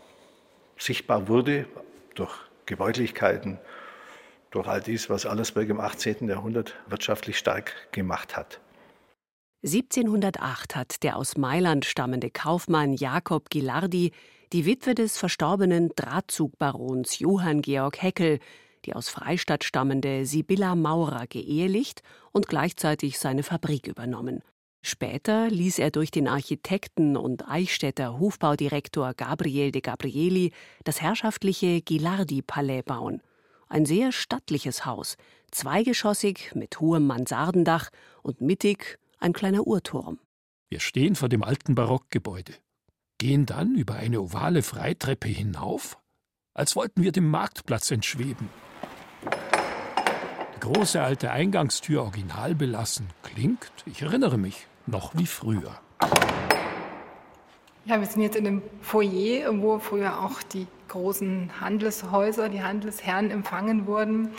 sichtbar 0.78 1.28
wurde 1.28 1.66
durch 2.14 2.32
Gebäudlichkeiten, 2.66 3.58
durch 4.50 4.68
all 4.68 4.80
dies, 4.80 5.10
was 5.10 5.26
Allersberg 5.26 5.68
im 5.68 5.80
18. 5.80 6.28
Jahrhundert 6.28 6.74
wirtschaftlich 6.86 7.38
stark 7.38 7.72
gemacht 7.92 8.36
hat. 8.36 8.60
1708 9.64 10.76
hat 10.76 11.02
der 11.02 11.16
aus 11.16 11.36
Mailand 11.38 11.86
stammende 11.86 12.30
Kaufmann 12.30 12.92
Jakob 12.92 13.48
Gilardi 13.48 14.12
die 14.52 14.66
Witwe 14.66 14.94
des 14.94 15.16
verstorbenen 15.18 15.90
Drahtzugbarons 15.96 17.18
Johann 17.18 17.62
Georg 17.62 18.00
Heckel, 18.00 18.38
die 18.84 18.94
aus 18.94 19.08
Freistadt 19.08 19.64
stammende 19.64 20.26
Sibylla 20.26 20.74
Maurer, 20.74 21.26
geehelicht 21.26 22.02
und 22.32 22.46
gleichzeitig 22.46 23.18
seine 23.18 23.42
Fabrik 23.42 23.86
übernommen. 23.86 24.42
Später 24.86 25.48
ließ 25.48 25.78
er 25.78 25.90
durch 25.90 26.10
den 26.10 26.28
Architekten 26.28 27.16
und 27.16 27.48
Eichstätter 27.48 28.18
Hofbaudirektor 28.18 29.14
Gabriel 29.14 29.72
de 29.72 29.80
Gabrieli 29.80 30.52
das 30.84 31.00
herrschaftliche 31.00 31.80
Gilardi-Palais 31.80 32.82
bauen. 32.82 33.22
Ein 33.66 33.86
sehr 33.86 34.12
stattliches 34.12 34.84
Haus, 34.84 35.16
zweigeschossig 35.50 36.54
mit 36.54 36.80
hohem 36.80 37.06
Mansardendach 37.06 37.88
und 38.22 38.42
mittig 38.42 38.98
ein 39.20 39.32
kleiner 39.32 39.66
Uhrturm. 39.66 40.18
Wir 40.68 40.80
stehen 40.80 41.14
vor 41.14 41.30
dem 41.30 41.42
alten 41.42 41.74
Barockgebäude, 41.74 42.52
gehen 43.16 43.46
dann 43.46 43.76
über 43.76 43.94
eine 43.94 44.20
ovale 44.20 44.62
Freitreppe 44.62 45.28
hinauf, 45.28 45.96
als 46.52 46.76
wollten 46.76 47.02
wir 47.02 47.12
dem 47.12 47.30
Marktplatz 47.30 47.90
entschweben. 47.90 48.50
Die 50.56 50.60
große 50.60 51.02
alte 51.02 51.30
Eingangstür 51.30 52.02
original 52.02 52.54
belassen 52.54 53.06
klingt, 53.22 53.72
ich 53.86 54.02
erinnere 54.02 54.36
mich, 54.36 54.66
noch 54.86 55.14
wie 55.14 55.26
früher. 55.26 55.78
Ja, 57.86 58.00
wir 58.00 58.06
sind 58.06 58.22
jetzt 58.22 58.36
in 58.36 58.44
dem 58.44 58.62
Foyer, 58.80 59.60
wo 59.60 59.78
früher 59.78 60.20
auch 60.20 60.42
die 60.42 60.66
großen 60.88 61.50
Handelshäuser, 61.60 62.48
die 62.48 62.62
Handelsherren 62.62 63.30
empfangen 63.30 63.86
wurden. 63.86 64.30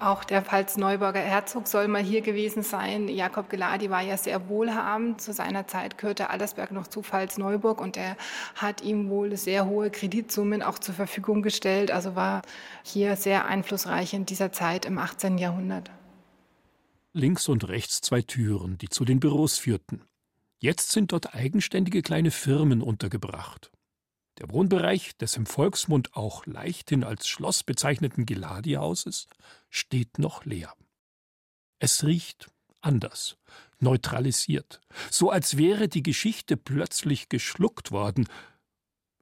Auch 0.00 0.24
der 0.24 0.42
Pfalz-Neuburger 0.42 1.20
Herzog 1.20 1.66
soll 1.68 1.86
mal 1.86 2.02
hier 2.02 2.22
gewesen 2.22 2.62
sein. 2.62 3.08
Jakob 3.08 3.50
Geladi 3.50 3.90
war 3.90 4.00
ja 4.00 4.16
sehr 4.16 4.48
wohlhabend. 4.48 5.20
Zu 5.20 5.32
seiner 5.32 5.66
Zeit 5.66 5.98
gehörte 5.98 6.30
Allersberg 6.30 6.72
noch 6.72 6.86
zu 6.86 7.02
Pfalz-Neuburg 7.02 7.80
und 7.80 7.96
er 7.96 8.16
hat 8.54 8.80
ihm 8.80 9.10
wohl 9.10 9.36
sehr 9.36 9.66
hohe 9.66 9.90
Kreditsummen 9.90 10.62
auch 10.62 10.78
zur 10.78 10.94
Verfügung 10.94 11.42
gestellt. 11.42 11.90
Also 11.90 12.16
war 12.16 12.42
hier 12.82 13.16
sehr 13.16 13.46
einflussreich 13.46 14.14
in 14.14 14.24
dieser 14.24 14.50
Zeit 14.50 14.86
im 14.86 14.98
18. 14.98 15.38
Jahrhundert. 15.38 15.90
Links 17.18 17.48
und 17.48 17.68
rechts 17.68 18.00
zwei 18.00 18.22
Türen, 18.22 18.78
die 18.78 18.88
zu 18.88 19.04
den 19.04 19.20
Büros 19.20 19.58
führten. 19.58 20.02
Jetzt 20.60 20.90
sind 20.90 21.12
dort 21.12 21.34
eigenständige 21.34 22.02
kleine 22.02 22.30
Firmen 22.30 22.80
untergebracht. 22.80 23.70
Der 24.38 24.50
Wohnbereich 24.50 25.16
des 25.16 25.36
im 25.36 25.46
Volksmund 25.46 26.14
auch 26.14 26.46
leichthin 26.46 27.02
als 27.04 27.28
Schloss 27.28 27.64
bezeichneten 27.64 28.24
Geladi-Hauses 28.24 29.26
steht 29.68 30.18
noch 30.18 30.44
leer. 30.44 30.72
Es 31.80 32.04
riecht 32.04 32.50
anders, 32.80 33.36
neutralisiert, 33.80 34.80
so 35.10 35.30
als 35.30 35.56
wäre 35.56 35.88
die 35.88 36.02
Geschichte 36.04 36.56
plötzlich 36.56 37.28
geschluckt 37.28 37.90
worden. 37.90 38.28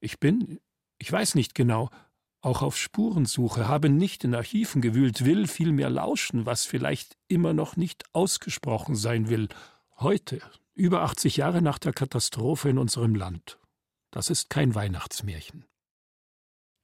Ich 0.00 0.20
bin, 0.20 0.60
ich 0.98 1.10
weiß 1.10 1.34
nicht 1.34 1.54
genau, 1.54 1.90
auch 2.40 2.62
auf 2.62 2.76
Spurensuche, 2.76 3.68
habe 3.68 3.88
nicht 3.88 4.24
in 4.24 4.34
Archiven 4.34 4.80
gewühlt, 4.80 5.24
will 5.24 5.46
vielmehr 5.46 5.90
lauschen, 5.90 6.46
was 6.46 6.64
vielleicht 6.64 7.16
immer 7.28 7.52
noch 7.52 7.76
nicht 7.76 8.04
ausgesprochen 8.12 8.94
sein 8.94 9.28
will. 9.28 9.48
Heute, 9.98 10.40
über 10.74 11.02
80 11.02 11.38
Jahre 11.38 11.62
nach 11.62 11.78
der 11.78 11.92
Katastrophe 11.92 12.68
in 12.68 12.78
unserem 12.78 13.14
Land. 13.14 13.58
Das 14.10 14.30
ist 14.30 14.50
kein 14.50 14.74
Weihnachtsmärchen. 14.74 15.64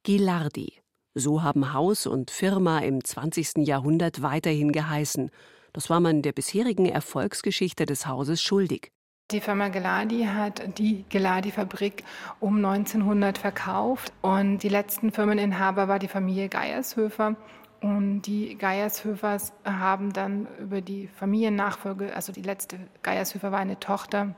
Gilardi. 0.03 0.81
So 1.15 1.43
haben 1.43 1.73
Haus 1.73 2.07
und 2.07 2.31
Firma 2.31 2.79
im 2.79 3.03
20. 3.03 3.67
Jahrhundert 3.67 4.21
weiterhin 4.21 4.71
geheißen. 4.71 5.29
Das 5.71 5.89
war 5.89 5.99
man 5.99 6.21
der 6.21 6.33
bisherigen 6.33 6.87
Erfolgsgeschichte 6.87 7.85
des 7.85 8.07
Hauses 8.07 8.41
schuldig. 8.41 8.91
Die 9.33 9.41
Firma 9.41 9.69
Geladi 9.69 10.25
hat 10.25 10.77
die 10.77 11.05
Geladi-Fabrik 11.09 12.03
um 12.39 12.57
1900 12.57 13.39
verkauft 13.39 14.13
und 14.21 14.59
die 14.59 14.69
letzten 14.69 15.11
Firmeninhaber 15.11 15.87
war 15.87 15.97
die 15.97 16.07
Familie 16.07 16.49
Geiershöfer. 16.49 17.35
Und 17.81 18.21
die 18.21 18.55
Geiershöfers 18.55 19.51
haben 19.65 20.13
dann 20.13 20.47
über 20.59 20.81
die 20.81 21.07
Familiennachfolge, 21.07 22.15
also 22.15 22.31
die 22.31 22.43
letzte 22.43 22.77
Geiershöfer 23.01 23.51
war 23.51 23.57
eine 23.57 23.79
Tochter, 23.79 24.35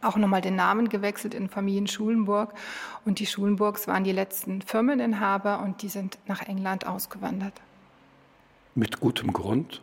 auch 0.00 0.16
nochmal 0.16 0.42
den 0.42 0.54
Namen 0.54 0.88
gewechselt 0.88 1.34
in 1.34 1.48
Familien 1.48 1.88
Schulenburg. 1.88 2.54
Und 3.04 3.18
die 3.18 3.26
Schulenburgs 3.26 3.88
waren 3.88 4.04
die 4.04 4.12
letzten 4.12 4.62
Firmeninhaber 4.62 5.58
und 5.58 5.82
die 5.82 5.88
sind 5.88 6.18
nach 6.28 6.42
England 6.42 6.86
ausgewandert. 6.86 7.60
Mit 8.76 9.00
gutem 9.00 9.32
Grund? 9.32 9.82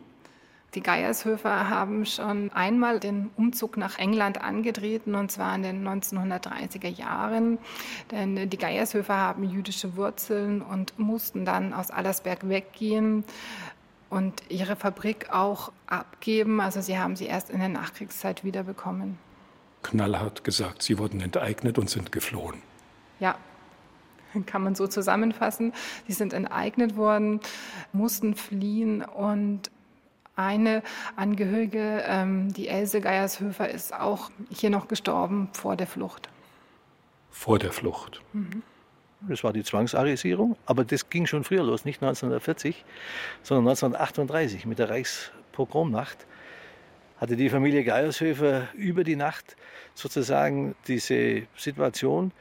Die 0.74 0.82
Geiershöfer 0.82 1.68
haben 1.68 2.04
schon 2.04 2.50
einmal 2.52 3.00
den 3.00 3.30
Umzug 3.36 3.76
nach 3.76 3.98
England 3.98 4.40
angetreten, 4.40 5.14
und 5.14 5.30
zwar 5.30 5.54
in 5.54 5.62
den 5.62 5.86
1930er 5.86 6.88
Jahren. 6.88 7.58
Denn 8.10 8.48
die 8.48 8.58
Geiershöfer 8.58 9.16
haben 9.16 9.44
jüdische 9.44 9.96
Wurzeln 9.96 10.62
und 10.62 10.98
mussten 10.98 11.44
dann 11.44 11.72
aus 11.72 11.90
Allersberg 11.90 12.48
weggehen 12.48 13.24
und 14.10 14.42
ihre 14.48 14.76
Fabrik 14.76 15.32
auch 15.32 15.72
abgeben. 15.86 16.60
Also 16.60 16.80
sie 16.80 16.98
haben 16.98 17.16
sie 17.16 17.26
erst 17.26 17.50
in 17.50 17.60
der 17.60 17.68
Nachkriegszeit 17.68 18.44
wiederbekommen 18.44 19.18
knallhart 19.84 20.42
gesagt, 20.42 20.82
sie 20.82 20.98
wurden 20.98 21.20
enteignet 21.20 21.78
und 21.78 21.88
sind 21.88 22.10
geflohen. 22.10 22.56
Ja, 23.20 23.36
kann 24.46 24.64
man 24.64 24.74
so 24.74 24.88
zusammenfassen. 24.88 25.72
Sie 26.08 26.12
sind 26.12 26.32
enteignet 26.32 26.96
worden, 26.96 27.40
mussten 27.92 28.34
fliehen 28.34 29.04
und 29.04 29.70
Eine 30.36 30.82
Angehörige, 31.16 32.04
ähm, 32.06 32.52
die 32.52 32.68
Else 32.68 33.00
Geiershöfer, 33.00 33.68
ist 33.68 33.94
auch 33.94 34.30
hier 34.50 34.70
noch 34.70 34.88
gestorben 34.88 35.48
vor 35.52 35.76
der 35.76 35.86
Flucht. 35.86 36.28
Vor 37.30 37.58
der 37.58 37.72
Flucht. 37.72 38.20
Mhm. 38.32 38.62
Das 39.28 39.42
war 39.42 39.52
die 39.52 39.62
Zwangsarisierung, 39.62 40.56
aber 40.66 40.84
das 40.84 41.08
ging 41.08 41.26
schon 41.26 41.44
früher 41.44 41.62
los, 41.62 41.84
nicht 41.84 42.02
1940, 42.02 42.84
sondern 43.42 43.68
1938 43.68 44.66
mit 44.66 44.78
der 44.78 44.90
Reichspogromnacht 44.90 46.26
hatte 47.16 47.36
die 47.36 47.48
Familie 47.48 47.84
Geiershöfer 47.84 48.68
über 48.74 49.04
die 49.04 49.16
Nacht 49.16 49.56
sozusagen 49.94 50.74
diese 50.88 51.42
Situation, 51.56 52.32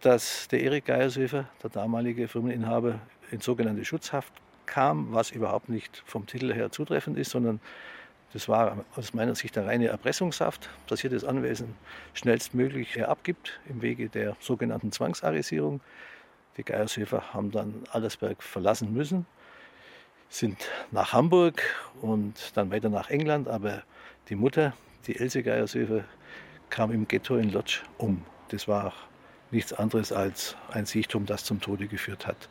dass 0.00 0.48
der 0.48 0.62
Erik 0.62 0.86
Geiershöfer, 0.86 1.48
der 1.62 1.70
damalige 1.70 2.26
Firmeninhaber, 2.26 2.98
in 3.30 3.40
sogenannte 3.40 3.84
Schutzhaft 3.84 4.32
kam, 4.66 5.12
was 5.12 5.30
überhaupt 5.30 5.68
nicht 5.68 6.02
vom 6.06 6.26
Titel 6.26 6.52
her 6.52 6.70
zutreffend 6.70 7.18
ist, 7.18 7.30
sondern 7.30 7.60
das 8.32 8.48
war 8.48 8.84
aus 8.96 9.14
meiner 9.14 9.34
Sicht 9.34 9.56
eine 9.56 9.66
reine 9.66 9.86
Erpressungshaft, 9.86 10.68
dass 10.88 11.00
hier 11.00 11.10
das 11.10 11.24
Anwesen 11.24 11.74
schnellstmöglich 12.14 13.02
abgibt 13.06 13.60
im 13.68 13.80
Wege 13.82 14.08
der 14.08 14.36
sogenannten 14.40 14.92
Zwangsarisierung. 14.92 15.80
Die 16.56 16.64
Geiershöfer 16.64 17.32
haben 17.32 17.50
dann 17.50 17.84
Allersberg 17.92 18.42
verlassen 18.42 18.92
müssen, 18.92 19.26
sind 20.28 20.68
nach 20.90 21.12
Hamburg 21.12 21.62
und 22.02 22.56
dann 22.56 22.70
weiter 22.70 22.88
nach 22.88 23.10
England, 23.10 23.48
aber 23.48 23.84
die 24.28 24.34
Mutter, 24.34 24.74
die 25.06 25.16
Else 25.16 25.42
Geiershöfer, 25.42 26.04
kam 26.68 26.90
im 26.90 27.06
Ghetto 27.06 27.36
in 27.36 27.52
Lodz 27.52 27.82
um. 27.96 28.24
Das 28.48 28.66
war 28.66 28.92
nichts 29.50 29.72
anderes 29.72 30.12
als 30.12 30.56
ein 30.70 30.86
Siechtum, 30.86 31.26
das 31.26 31.44
zum 31.44 31.60
Tode 31.60 31.86
geführt 31.86 32.26
hat. 32.26 32.48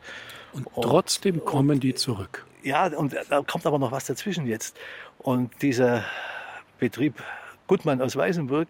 Und 0.52 0.66
trotzdem 0.74 1.44
kommen 1.44 1.80
die 1.80 1.94
zurück. 1.94 2.46
Ja, 2.62 2.86
und 2.86 3.14
da 3.28 3.42
kommt 3.42 3.66
aber 3.66 3.78
noch 3.78 3.92
was 3.92 4.06
dazwischen 4.06 4.46
jetzt. 4.46 4.76
Und 5.18 5.62
dieser 5.62 6.04
Betrieb 6.78 7.22
Gutmann 7.66 8.00
aus 8.00 8.16
Weißenburg, 8.16 8.68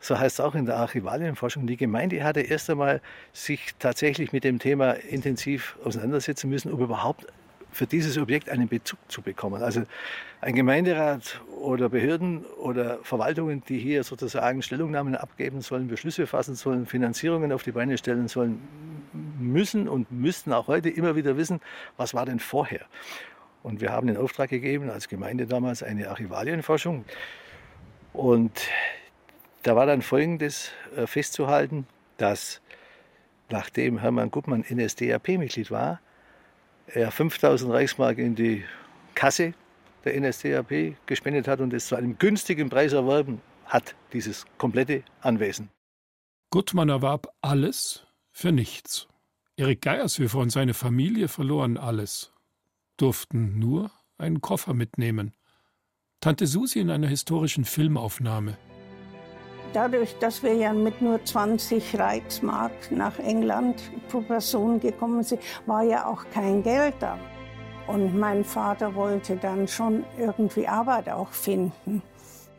so 0.00 0.18
heißt 0.18 0.38
es 0.38 0.44
auch 0.44 0.54
in 0.54 0.66
der 0.66 0.76
Archivalienforschung, 0.76 1.66
die 1.66 1.76
Gemeinde 1.76 2.22
hatte 2.22 2.40
erst 2.40 2.70
einmal 2.70 3.00
sich 3.32 3.74
tatsächlich 3.78 4.32
mit 4.32 4.44
dem 4.44 4.58
Thema 4.58 4.92
intensiv 4.92 5.76
auseinandersetzen 5.84 6.48
müssen, 6.48 6.72
um 6.72 6.80
überhaupt 6.80 7.26
für 7.72 7.86
dieses 7.86 8.18
Objekt 8.18 8.48
einen 8.48 8.68
Bezug 8.68 8.98
zu 9.08 9.22
bekommen. 9.22 9.62
Also 9.62 9.82
ein 10.40 10.54
Gemeinderat 10.54 11.40
oder 11.60 11.88
Behörden 11.88 12.44
oder 12.44 12.98
Verwaltungen, 13.02 13.62
die 13.68 13.78
hier 13.78 14.04
sozusagen 14.04 14.62
Stellungnahmen 14.62 15.16
abgeben 15.16 15.60
sollen, 15.60 15.88
Beschlüsse 15.88 16.26
fassen 16.26 16.54
sollen, 16.54 16.86
Finanzierungen 16.86 17.52
auf 17.52 17.62
die 17.62 17.72
Beine 17.72 17.98
stellen 17.98 18.28
sollen, 18.28 18.60
müssen 19.38 19.88
und 19.88 20.10
müssten 20.12 20.52
auch 20.52 20.68
heute 20.68 20.90
immer 20.90 21.16
wieder 21.16 21.36
wissen, 21.36 21.60
was 21.96 22.14
war 22.14 22.26
denn 22.26 22.40
vorher. 22.40 22.86
Und 23.62 23.80
wir 23.80 23.90
haben 23.90 24.06
den 24.06 24.16
Auftrag 24.16 24.50
gegeben, 24.50 24.90
als 24.90 25.08
Gemeinde 25.08 25.46
damals, 25.46 25.82
eine 25.82 26.08
Archivalienforschung. 26.08 27.04
Und 28.12 28.68
da 29.62 29.76
war 29.76 29.86
dann 29.86 30.02
Folgendes 30.02 30.70
äh, 30.96 31.06
festzuhalten, 31.06 31.86
dass 32.16 32.60
nachdem 33.50 33.98
Hermann 33.98 34.30
Guppmann 34.30 34.64
NSDAP-Mitglied 34.68 35.70
war, 35.70 36.00
er 36.94 37.10
5000 37.10 37.72
Reichsmark 37.72 38.18
in 38.18 38.34
die 38.34 38.64
Kasse 39.14 39.54
der 40.04 40.20
NSDAP 40.20 40.96
gespendet 41.06 41.48
hat 41.48 41.60
und 41.60 41.72
es 41.72 41.88
zu 41.88 41.96
einem 41.96 42.18
günstigen 42.18 42.70
Preis 42.70 42.92
erworben 42.92 43.40
hat, 43.66 43.94
dieses 44.12 44.46
komplette 44.56 45.02
Anwesen. 45.20 45.70
Guttmann 46.50 46.88
erwarb 46.88 47.28
alles 47.42 48.06
für 48.30 48.52
nichts. 48.52 49.08
Erik 49.56 49.82
Geiershöfer 49.82 50.38
und 50.38 50.50
seine 50.50 50.72
Familie 50.72 51.28
verloren 51.28 51.76
alles, 51.76 52.32
durften 52.96 53.58
nur 53.58 53.90
einen 54.16 54.40
Koffer 54.40 54.72
mitnehmen. 54.72 55.34
Tante 56.20 56.46
Susi 56.46 56.78
in 56.78 56.90
einer 56.90 57.08
historischen 57.08 57.64
Filmaufnahme. 57.64 58.56
Dadurch, 59.74 60.18
dass 60.18 60.42
wir 60.42 60.54
ja 60.54 60.72
mit 60.72 61.02
nur 61.02 61.22
20 61.22 61.98
Reichsmark 61.98 62.72
nach 62.90 63.18
England 63.18 63.82
pro 64.08 64.22
Person 64.22 64.80
gekommen 64.80 65.22
sind, 65.22 65.42
war 65.66 65.82
ja 65.82 66.06
auch 66.06 66.24
kein 66.32 66.62
Geld 66.62 66.94
da. 67.00 67.18
Und 67.86 68.18
mein 68.18 68.44
Vater 68.44 68.94
wollte 68.94 69.36
dann 69.36 69.68
schon 69.68 70.04
irgendwie 70.18 70.66
Arbeit 70.66 71.08
auch 71.10 71.30
finden. 71.30 72.02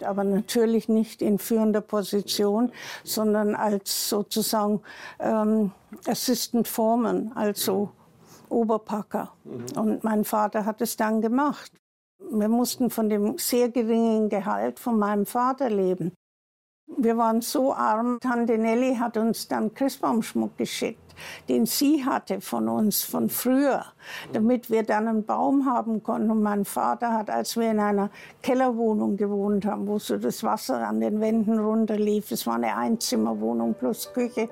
Aber 0.01 0.23
natürlich 0.23 0.87
nicht 0.87 1.21
in 1.21 1.39
führender 1.39 1.81
Position, 1.81 2.71
sondern 3.03 3.55
als 3.55 4.09
sozusagen 4.09 4.81
ähm, 5.19 5.71
Assistant 6.07 6.67
Foreman, 6.67 7.31
also 7.35 7.89
Oberpacker. 8.49 9.33
Mhm. 9.43 9.65
Und 9.79 10.03
mein 10.03 10.23
Vater 10.25 10.65
hat 10.65 10.81
es 10.81 10.95
dann 10.95 11.21
gemacht. 11.21 11.71
Wir 12.31 12.49
mussten 12.49 12.89
von 12.89 13.09
dem 13.09 13.37
sehr 13.37 13.69
geringen 13.69 14.29
Gehalt 14.29 14.79
von 14.79 14.99
meinem 14.99 15.25
Vater 15.25 15.69
leben. 15.69 16.11
Wir 16.97 17.17
waren 17.17 17.41
so 17.41 17.73
arm. 17.73 18.19
Tante 18.19 18.57
Nelly 18.57 18.95
hat 18.95 19.15
uns 19.15 19.47
dann 19.47 19.73
Christbaumschmuck 19.73 20.57
geschickt, 20.57 21.15
den 21.47 21.65
sie 21.65 22.03
hatte 22.03 22.41
von 22.41 22.67
uns 22.67 23.03
von 23.03 23.29
früher, 23.29 23.85
damit 24.33 24.69
wir 24.69 24.83
dann 24.83 25.07
einen 25.07 25.23
Baum 25.23 25.65
haben 25.65 26.01
konnten. 26.01 26.31
Und 26.31 26.41
mein 26.41 26.65
Vater 26.65 27.13
hat, 27.13 27.29
als 27.29 27.55
wir 27.55 27.71
in 27.71 27.79
einer 27.79 28.09
Kellerwohnung 28.41 29.17
gewohnt 29.17 29.65
haben, 29.65 29.87
wo 29.87 29.99
so 29.99 30.17
das 30.17 30.43
Wasser 30.43 30.85
an 30.87 30.99
den 30.99 31.21
Wänden 31.21 31.59
runterlief, 31.59 32.31
es 32.31 32.47
war 32.47 32.55
eine 32.55 32.75
Einzimmerwohnung 32.75 33.75
plus 33.75 34.11
Küche, 34.11 34.49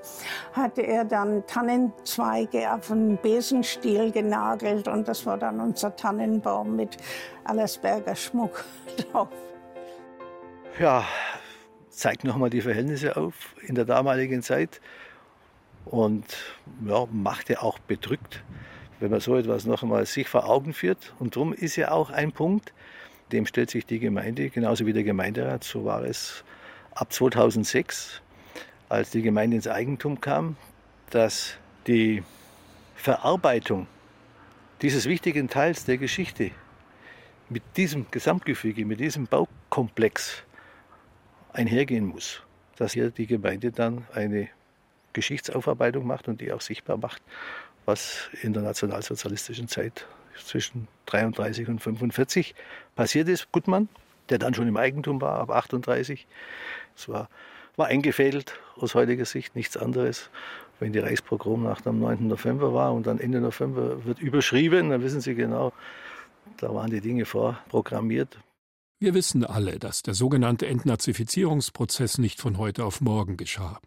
hatte 0.54 0.84
er 0.84 1.06
dann 1.06 1.43
Tannenzweige 1.47 2.71
auf 2.71 2.91
einen 2.91 3.17
Besenstiel 3.17 4.12
genagelt 4.12 4.88
und 4.88 5.08
das 5.08 5.26
war 5.26 5.38
dann 5.38 5.60
unser 5.60 5.95
Tannenbaum 5.95 6.76
mit 6.76 6.97
Allersberger 7.45 8.15
Schmuck 8.15 8.63
drauf. 9.12 9.30
Ja, 10.80 11.04
zeigt 11.97 12.23
nochmal 12.23 12.51
die 12.51 12.62
Verhältnisse 12.62 13.17
auf 13.17 13.55
in 13.65 13.73
der 13.73 13.86
damaligen 13.86 14.43
Zeit 14.43 14.81
und 15.86 16.25
ja, 16.86 17.07
macht 17.12 17.49
ja 17.49 17.62
auch 17.62 17.79
bedrückt, 17.79 18.43
wenn 18.99 19.10
man 19.10 19.19
so 19.19 19.36
etwas 19.36 19.65
noch 19.65 19.81
einmal 19.81 20.05
sich 20.05 20.29
vor 20.29 20.47
Augen 20.47 20.73
führt. 20.73 21.13
Und 21.17 21.36
darum 21.36 21.53
ist 21.53 21.75
ja 21.75 21.91
auch 21.91 22.12
ein 22.12 22.31
Punkt, 22.31 22.71
dem 23.31 23.47
stellt 23.47 23.71
sich 23.71 23.86
die 23.86 23.97
Gemeinde, 23.97 24.49
genauso 24.49 24.86
wie 24.86 24.93
der 24.93 25.03
Gemeinderat, 25.03 25.63
so 25.63 25.86
war 25.86 26.03
es 26.03 26.43
ab 26.93 27.12
2006, 27.12 28.21
als 28.89 29.10
die 29.10 29.23
Gemeinde 29.23 29.55
ins 29.55 29.67
Eigentum 29.67 30.21
kam, 30.21 30.55
dass 31.10 31.55
die 31.88 32.23
Verarbeitung 32.95 33.88
dieses 34.83 35.07
wichtigen 35.07 35.49
Teils 35.49 35.86
der 35.86 35.97
Geschichte 35.97 36.51
mit 37.49 37.63
diesem 37.75 38.05
Gesamtgefüge, 38.12 38.86
mit 38.86 38.99
diesem 38.99 39.25
Baukomplex 39.25 40.43
einhergehen 41.53 42.05
muss. 42.05 42.41
Dass 42.77 42.93
hier 42.93 43.10
die 43.10 43.27
Gemeinde 43.27 43.71
dann 43.71 44.05
eine 44.13 44.49
Geschichtsaufarbeitung 45.13 46.05
macht 46.05 46.27
und 46.27 46.41
die 46.41 46.51
auch 46.51 46.62
sichtbar 46.62 46.97
macht, 46.97 47.21
was 47.86 48.29
in 48.41 48.53
der 48.53 48.62
nationalsozialistischen 48.62 49.67
Zeit 49.67 50.05
zwischen 50.36 50.88
33 51.07 51.67
und 51.67 51.79
45 51.81 52.53
passiert 52.95 53.27
ist. 53.27 53.51
Gutmann, 53.51 53.89
der 54.29 54.38
dann 54.38 54.53
schon 54.53 54.67
im 54.67 54.77
Eigentum 54.77 55.19
war, 55.21 55.39
ab 55.39 55.49
38. 55.49 56.27
Es 56.95 57.10
war, 57.10 57.29
war 57.75 57.88
eingefädelt 57.88 58.60
aus 58.75 58.93
heutiger 58.93 59.25
Sicht, 59.25 59.55
nichts 59.55 59.77
anderes. 59.77 60.29
Wenn 60.79 60.93
die 60.93 60.99
Reichspogromnacht 60.99 61.88
am 61.88 61.99
9. 61.99 62.27
November 62.27 62.73
war 62.73 62.93
und 62.93 63.07
dann 63.07 63.19
Ende 63.19 63.41
November 63.41 64.05
wird 64.05 64.19
überschrieben, 64.19 64.91
dann 64.91 65.01
wissen 65.01 65.21
Sie 65.21 65.33
genau, 65.33 65.73
da 66.57 66.73
waren 66.73 66.91
die 66.91 67.01
Dinge 67.01 67.25
vorprogrammiert. 67.25 68.38
Wir 68.99 69.13
wissen 69.13 69.43
alle, 69.43 69.77
dass 69.77 70.01
der 70.01 70.15
sogenannte 70.15 70.65
Entnazifizierungsprozess 70.65 72.17
nicht 72.17 72.41
von 72.41 72.57
heute 72.57 72.83
auf 72.83 72.99
morgen 72.99 73.38
geschah, 73.38 73.79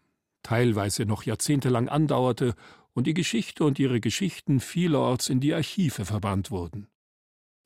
teilweise 0.45 1.05
noch 1.05 1.25
jahrzehntelang 1.25 1.89
andauerte 1.89 2.55
und 2.93 3.09
die 3.09 3.15
Geschichte 3.15 3.65
und 3.65 3.81
ihre 3.81 4.01
Geschichten 4.01 4.61
vielerorts 4.61 5.29
in 5.29 5.41
die 5.41 5.53
Archive 5.53 6.05
verbannt 6.05 6.53
wurden. 6.53 6.87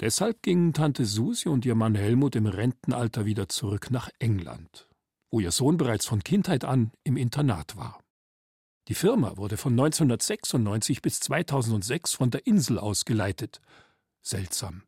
Deshalb 0.00 0.42
gingen 0.42 0.72
Tante 0.72 1.04
Susi 1.04 1.50
und 1.50 1.66
ihr 1.66 1.74
Mann 1.74 1.94
Helmut 1.94 2.34
im 2.34 2.46
Rentenalter 2.46 3.26
wieder 3.26 3.48
zurück 3.48 3.90
nach 3.90 4.08
England, 4.18 4.88
wo 5.30 5.38
ihr 5.38 5.52
Sohn 5.52 5.76
bereits 5.76 6.06
von 6.06 6.24
Kindheit 6.24 6.64
an 6.64 6.92
im 7.04 7.18
Internat 7.18 7.76
war. 7.76 8.00
Die 8.88 8.94
Firma 8.94 9.36
wurde 9.36 9.58
von 9.58 9.72
1996 9.72 11.02
bis 11.02 11.20
2006 11.20 12.14
von 12.14 12.30
der 12.30 12.46
Insel 12.46 12.78
aus 12.78 13.04
geleitet. 13.04 13.60
Seltsam. 14.22 14.82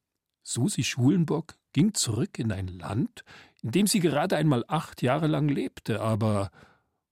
Susi 0.46 0.84
Schulenburg 0.84 1.56
ging 1.72 1.92
zurück 1.92 2.38
in 2.38 2.52
ein 2.52 2.68
Land, 2.68 3.24
in 3.62 3.72
dem 3.72 3.88
sie 3.88 3.98
gerade 3.98 4.36
einmal 4.36 4.64
acht 4.68 5.02
Jahre 5.02 5.26
lang 5.26 5.48
lebte, 5.48 6.00
aber, 6.00 6.50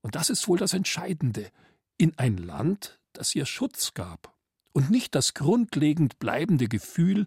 und 0.03 0.15
das 0.15 0.31
ist 0.31 0.47
wohl 0.47 0.57
das 0.57 0.73
Entscheidende, 0.73 1.51
in 1.99 2.17
ein 2.17 2.37
Land, 2.37 3.01
das 3.13 3.35
ihr 3.35 3.45
Schutz 3.45 3.93
gab 3.93 4.33
und 4.73 4.89
nicht 4.89 5.17
das 5.17 5.35
grundlegend 5.35 6.21
bleibende 6.21 6.69
Gefühl, 6.69 7.27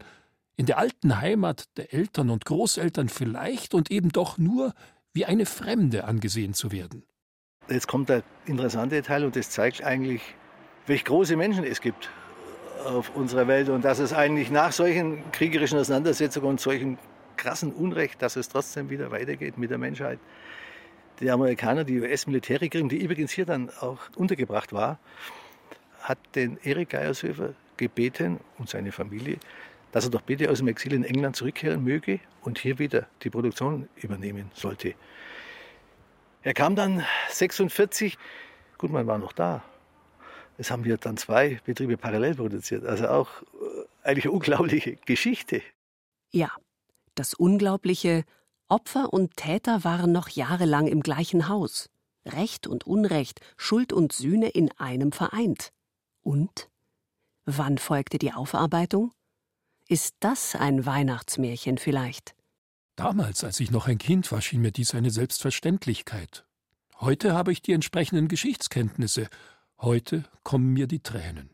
in 0.55 0.65
der 0.65 0.77
alten 0.77 1.19
Heimat 1.19 1.65
der 1.77 1.93
Eltern 1.93 2.29
und 2.29 2.45
Großeltern 2.45 3.09
vielleicht 3.09 3.73
und 3.73 3.91
eben 3.91 4.09
doch 4.09 4.37
nur 4.37 4.73
wie 5.13 5.25
eine 5.25 5.45
Fremde 5.45 6.05
angesehen 6.05 6.53
zu 6.53 6.71
werden. 6.71 7.03
Jetzt 7.69 7.87
kommt 7.87 8.07
der 8.07 8.23
interessante 8.45 9.01
Teil 9.01 9.25
und 9.25 9.35
das 9.35 9.49
zeigt 9.49 9.83
eigentlich, 9.83 10.21
welche 10.85 11.03
große 11.03 11.35
Menschen 11.35 11.65
es 11.65 11.81
gibt 11.81 12.09
auf 12.87 13.15
unserer 13.15 13.47
Welt 13.47 13.69
und 13.69 13.83
dass 13.83 13.99
es 13.99 14.13
eigentlich 14.13 14.49
nach 14.49 14.71
solchen 14.71 15.31
kriegerischen 15.31 15.77
Auseinandersetzungen 15.77 16.47
und 16.47 16.59
solchen 16.61 16.97
krassen 17.35 17.73
Unrecht, 17.73 18.21
dass 18.21 18.35
es 18.35 18.49
trotzdem 18.49 18.89
wieder 18.89 19.11
weitergeht 19.11 19.57
mit 19.57 19.69
der 19.69 19.77
Menschheit. 19.77 20.19
Die 21.19 21.29
Amerikaner, 21.29 21.83
die 21.83 21.99
US-Militärregierung, 21.99 22.89
die 22.89 22.97
übrigens 22.97 23.31
hier 23.31 23.45
dann 23.45 23.69
auch 23.81 23.99
untergebracht 24.15 24.73
war, 24.73 24.99
hat 26.01 26.17
den 26.35 26.57
Erik 26.63 26.89
Geiershöfer 26.89 27.53
gebeten 27.75 28.39
und 28.57 28.69
seine 28.69 28.91
Familie, 28.91 29.37
dass 29.91 30.05
er 30.05 30.11
doch 30.11 30.21
bitte 30.21 30.49
aus 30.49 30.59
dem 30.59 30.67
Exil 30.67 30.93
in 30.93 31.03
England 31.03 31.35
zurückkehren 31.35 31.83
möge 31.83 32.19
und 32.41 32.59
hier 32.59 32.79
wieder 32.79 33.07
die 33.23 33.29
Produktion 33.29 33.89
übernehmen 33.95 34.51
sollte. 34.53 34.93
Er 36.43 36.53
kam 36.53 36.75
dann 36.75 37.03
46, 37.29 38.17
gut, 38.77 38.91
man 38.91 39.07
war 39.07 39.17
noch 39.17 39.33
da. 39.33 39.63
Es 40.57 40.71
haben 40.71 40.83
wir 40.83 40.97
dann 40.97 41.17
zwei 41.17 41.61
Betriebe 41.65 41.97
parallel 41.97 42.35
produziert. 42.35 42.85
Also 42.85 43.07
auch 43.07 43.29
äh, 43.43 43.85
eigentlich 44.03 44.25
eine 44.25 44.33
unglaubliche 44.33 44.95
Geschichte. 45.05 45.61
Ja, 46.31 46.51
das 47.15 47.33
Unglaubliche, 47.33 48.23
Opfer 48.67 49.13
und 49.13 49.37
Täter 49.37 49.83
waren 49.83 50.11
noch 50.11 50.29
jahrelang 50.29 50.87
im 50.87 51.01
gleichen 51.01 51.47
Haus. 51.47 51.89
Recht 52.25 52.67
und 52.67 52.85
Unrecht, 52.85 53.39
Schuld 53.55 53.93
und 53.93 54.11
Sühne 54.11 54.49
in 54.49 54.71
einem 54.77 55.11
vereint. 55.11 55.71
Und? 56.21 56.69
Wann 57.45 57.77
folgte 57.77 58.17
die 58.17 58.33
Aufarbeitung? 58.33 59.13
Ist 59.87 60.15
das 60.19 60.55
ein 60.55 60.85
Weihnachtsmärchen 60.85 61.77
vielleicht? 61.77 62.35
Damals, 62.97 63.43
als 63.43 63.59
ich 63.59 63.71
noch 63.71 63.87
ein 63.87 63.99
Kind 63.99 64.31
war, 64.31 64.41
schien 64.41 64.61
mir 64.61 64.71
dies 64.71 64.93
eine 64.95 65.11
Selbstverständlichkeit. 65.11 66.45
Heute 66.99 67.33
habe 67.33 67.51
ich 67.51 67.61
die 67.61 67.73
entsprechenden 67.73 68.27
Geschichtskenntnisse. 68.27 69.29
Heute 69.79 70.23
kommen 70.41 70.73
mir 70.73 70.87
die 70.87 71.01
Tränen. 71.01 71.51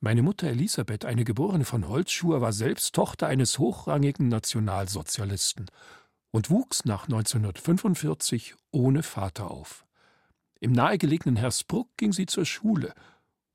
Meine 0.00 0.22
Mutter 0.22 0.48
Elisabeth, 0.48 1.04
eine 1.04 1.22
Geborene 1.22 1.64
von 1.64 1.86
Holzschuher, 1.86 2.40
war 2.40 2.52
selbst 2.52 2.96
Tochter 2.96 3.28
eines 3.28 3.60
hochrangigen 3.60 4.26
Nationalsozialisten 4.26 5.70
und 6.32 6.50
wuchs 6.50 6.84
nach 6.84 7.04
1945 7.04 8.56
ohne 8.72 9.04
Vater 9.04 9.52
auf. 9.52 9.86
Im 10.58 10.72
nahegelegenen 10.72 11.36
Hersbruck 11.36 11.88
ging 11.96 12.12
sie 12.12 12.26
zur 12.26 12.44
Schule 12.44 12.94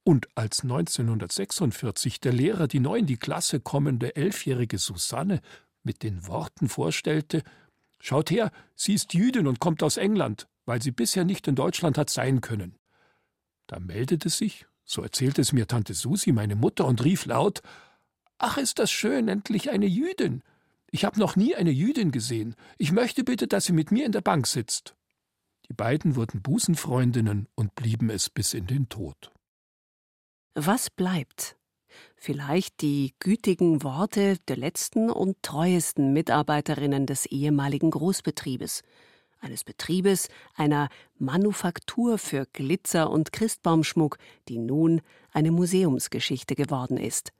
und 0.05 0.29
als 0.35 0.63
1946 0.63 2.21
der 2.21 2.31
Lehrer 2.31 2.69
die 2.69 2.79
neu 2.79 2.99
in 2.99 3.07
die 3.07 3.17
Klasse 3.17 3.59
kommende 3.59 4.15
elfjährige 4.15 4.77
Susanne 4.77 5.41
mit 5.83 6.01
den 6.01 6.27
Worten 6.27 6.69
vorstellte 6.69 7.43
Schaut 7.99 8.31
her, 8.31 8.51
sie 8.73 8.93
ist 8.93 9.13
Jüdin 9.13 9.47
und 9.47 9.59
kommt 9.59 9.83
aus 9.83 9.97
England, 9.97 10.47
weil 10.65 10.81
sie 10.81 10.91
bisher 10.91 11.25
nicht 11.25 11.45
in 11.49 11.55
Deutschland 11.55 11.97
hat 11.97 12.09
sein 12.09 12.39
können. 12.39 12.76
Da 13.67 13.79
meldete 13.79 14.29
sich, 14.29 14.65
so 14.83 15.03
erzählte 15.03 15.41
es 15.41 15.53
mir 15.53 15.67
Tante 15.67 15.93
Susi, 15.93 16.31
meine 16.31 16.55
Mutter, 16.55 16.85
und 16.85 17.03
rief 17.03 17.25
laut 17.25 17.61
Ach, 18.39 18.57
ist 18.57 18.79
das 18.79 18.91
schön, 18.91 19.27
endlich 19.27 19.71
eine 19.71 19.87
Jüdin. 19.87 20.43
Ich 20.91 21.05
habe 21.05 21.19
noch 21.19 21.35
nie 21.35 21.55
eine 21.55 21.71
Jüdin 21.71 22.11
gesehen. 22.11 22.55
Ich 22.77 22.91
möchte 22.91 23.23
bitte, 23.23 23.47
dass 23.47 23.65
sie 23.65 23.73
mit 23.73 23.91
mir 23.91 24.05
in 24.05 24.11
der 24.11 24.21
Bank 24.21 24.47
sitzt. 24.47 24.95
Die 25.67 25.73
beiden 25.73 26.15
wurden 26.15 26.41
Busenfreundinnen 26.41 27.47
und 27.55 27.75
blieben 27.75 28.09
es 28.09 28.29
bis 28.29 28.53
in 28.53 28.67
den 28.67 28.87
Tod. 28.87 29.31
Was 30.53 30.89
bleibt? 30.89 31.57
Vielleicht 32.15 32.81
die 32.81 33.15
gütigen 33.19 33.83
Worte 33.83 34.37
der 34.47 34.57
letzten 34.57 35.09
und 35.09 35.41
treuesten 35.41 36.13
Mitarbeiterinnen 36.13 37.05
des 37.05 37.25
ehemaligen 37.25 37.91
Großbetriebes, 37.91 38.83
eines 39.41 39.63
Betriebes, 39.63 40.29
einer 40.55 40.89
Manufaktur 41.17 42.17
für 42.17 42.45
Glitzer 42.53 43.09
und 43.09 43.31
Christbaumschmuck, 43.31 44.17
die 44.47 44.57
nun 44.57 45.01
eine 45.31 45.51
Museumsgeschichte 45.51 46.55
geworden 46.55 46.97
ist. 46.97 47.31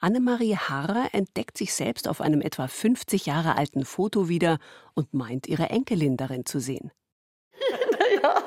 Annemarie 0.00 0.56
Harrer 0.56 1.08
entdeckt 1.12 1.58
sich 1.58 1.74
selbst 1.74 2.06
auf 2.06 2.20
einem 2.20 2.40
etwa 2.40 2.68
50 2.68 3.26
Jahre 3.26 3.56
alten 3.56 3.84
Foto 3.84 4.28
wieder 4.28 4.58
und 4.94 5.12
meint, 5.12 5.48
ihre 5.48 5.70
Enkelin 5.70 6.16
darin 6.16 6.46
zu 6.46 6.60
sehen. 6.60 6.92
ja, 8.22 8.44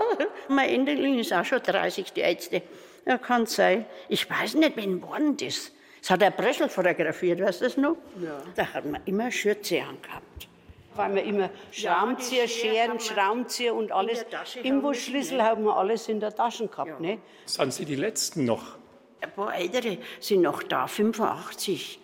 meine 0.47 0.71
Enkelin 0.71 1.19
ist 1.19 1.33
auch 1.33 1.43
schon 1.43 1.61
30, 1.61 2.13
die 2.13 2.21
Ärzte. 2.21 2.61
Ja, 3.05 3.17
kann 3.17 3.47
sein. 3.47 3.85
Ich 4.07 4.29
weiß 4.29 4.55
nicht, 4.55 4.77
wen 4.77 5.01
war 5.01 5.17
denn 5.17 5.35
das? 5.35 5.71
Das 5.99 6.11
hat 6.11 6.21
der 6.21 6.31
Breschel 6.31 6.69
fotografiert, 6.69 7.41
weißt 7.41 7.61
du 7.61 7.65
das 7.65 7.77
noch? 7.77 7.97
Ja. 8.21 8.41
Da 8.55 8.65
hat 8.73 8.85
man 8.85 9.01
immer 9.05 9.29
Schürze 9.29 9.81
angehabt. 9.81 10.47
Weil 10.95 11.15
wir 11.15 11.23
immer 11.23 11.49
Schraubenzieher, 11.71 12.47
Scheren, 12.47 12.99
Schraubenzieher 12.99 13.73
und 13.73 13.91
alles. 13.91 14.25
Imbusschlüssel 14.61 15.41
haben 15.41 15.63
wir 15.63 15.77
alles 15.77 16.09
in 16.09 16.19
der 16.19 16.35
Tasche 16.35 16.67
gehabt. 16.67 16.89
Ja. 16.89 16.99
Ne? 16.99 17.19
Sind 17.45 17.73
Sie 17.73 17.85
die 17.85 17.95
Letzten 17.95 18.45
noch? 18.45 18.77
Ein 19.21 19.31
paar 19.31 19.55
Ältere 19.55 19.99
sind 20.19 20.41
noch 20.41 20.63
da, 20.63 20.87
85. 20.87 21.99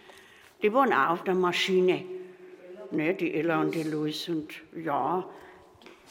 Die 0.61 0.73
waren 0.73 0.93
auch 0.93 1.09
auf 1.09 1.23
der 1.23 1.33
Maschine. 1.33 2.03
Ne, 2.91 3.13
die 3.13 3.33
Ella 3.33 3.59
und 3.59 3.75
die 3.75 3.83
Louis. 3.83 4.29
Und 4.29 4.53
ja, 4.75 5.27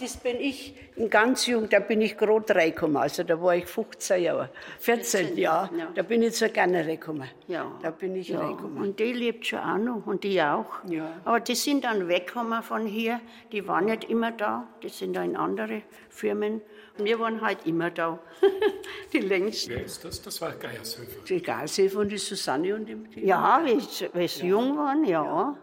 das 0.01 0.17
bin 0.19 0.41
ich 0.41 0.75
ganz 1.09 1.47
jung, 1.47 1.69
da 1.69 1.81
bin 1.81 2.01
ich 2.01 2.17
gerade 2.19 2.55
reingekommen. 2.55 2.97
Also 2.99 3.23
da 3.23 3.41
war 3.41 3.57
ich 3.57 3.67
15 3.67 4.23
Jahre, 4.23 4.51
14 4.81 5.37
Jahre. 5.37 5.71
Ja. 5.77 5.89
Da 5.95 6.03
bin 6.03 6.23
ich 6.23 6.35
zur 6.35 6.49
gerne 6.49 6.81
reingekommen. 6.81 7.29
Ja. 7.49 7.73
Da 7.83 7.91
bin 7.91 8.15
ich 8.17 8.29
ja. 8.29 8.41
reingekommen. 8.41 8.79
Und 8.83 8.99
die 8.99 9.13
lebt 9.13 9.47
schon 9.47 9.61
auch 9.61 9.79
noch 9.79 10.07
und 10.07 10.23
die 10.25 10.41
auch. 10.43 10.67
Ja. 10.89 11.21
Aber 11.25 11.41
die 11.41 11.55
sind 11.55 11.85
dann 11.85 12.09
weggekommen 12.09 12.63
von 12.63 12.87
hier. 12.87 13.21
Die 13.53 13.67
waren 13.67 13.87
nicht 13.87 14.05
immer 14.05 14.33
da. 14.33 14.67
Die 14.83 14.89
sind 14.91 15.15
da 15.15 15.23
in 15.23 15.37
andere 15.37 15.83
Firmen. 16.11 16.61
Und 16.99 17.05
wir 17.05 17.19
waren 17.19 17.41
halt 17.41 17.67
immer 17.67 17.91
da. 17.91 18.19
die 19.13 19.21
längsten. 19.21 19.71
Wer 19.71 19.85
ist 19.85 20.05
das? 20.05 20.21
Das 20.21 20.41
war 20.41 20.53
Geiershöfer. 20.53 21.23
Die 21.29 21.43
Geiershöfer 21.43 22.01
und 22.01 22.11
die 22.11 22.19
Susanne 22.19 22.75
und 22.75 22.87
die. 22.87 23.27
Ja, 23.27 23.63
wie 23.65 24.29
sie 24.29 24.47
jung 24.47 24.77
waren, 24.77 25.05
ja. 25.05 25.57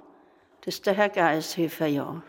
Das 0.62 0.76
ist 0.76 0.86
der 0.86 0.94
Herr 0.94 1.10
Geiershöfer, 1.10 1.88
ja. 1.88 2.24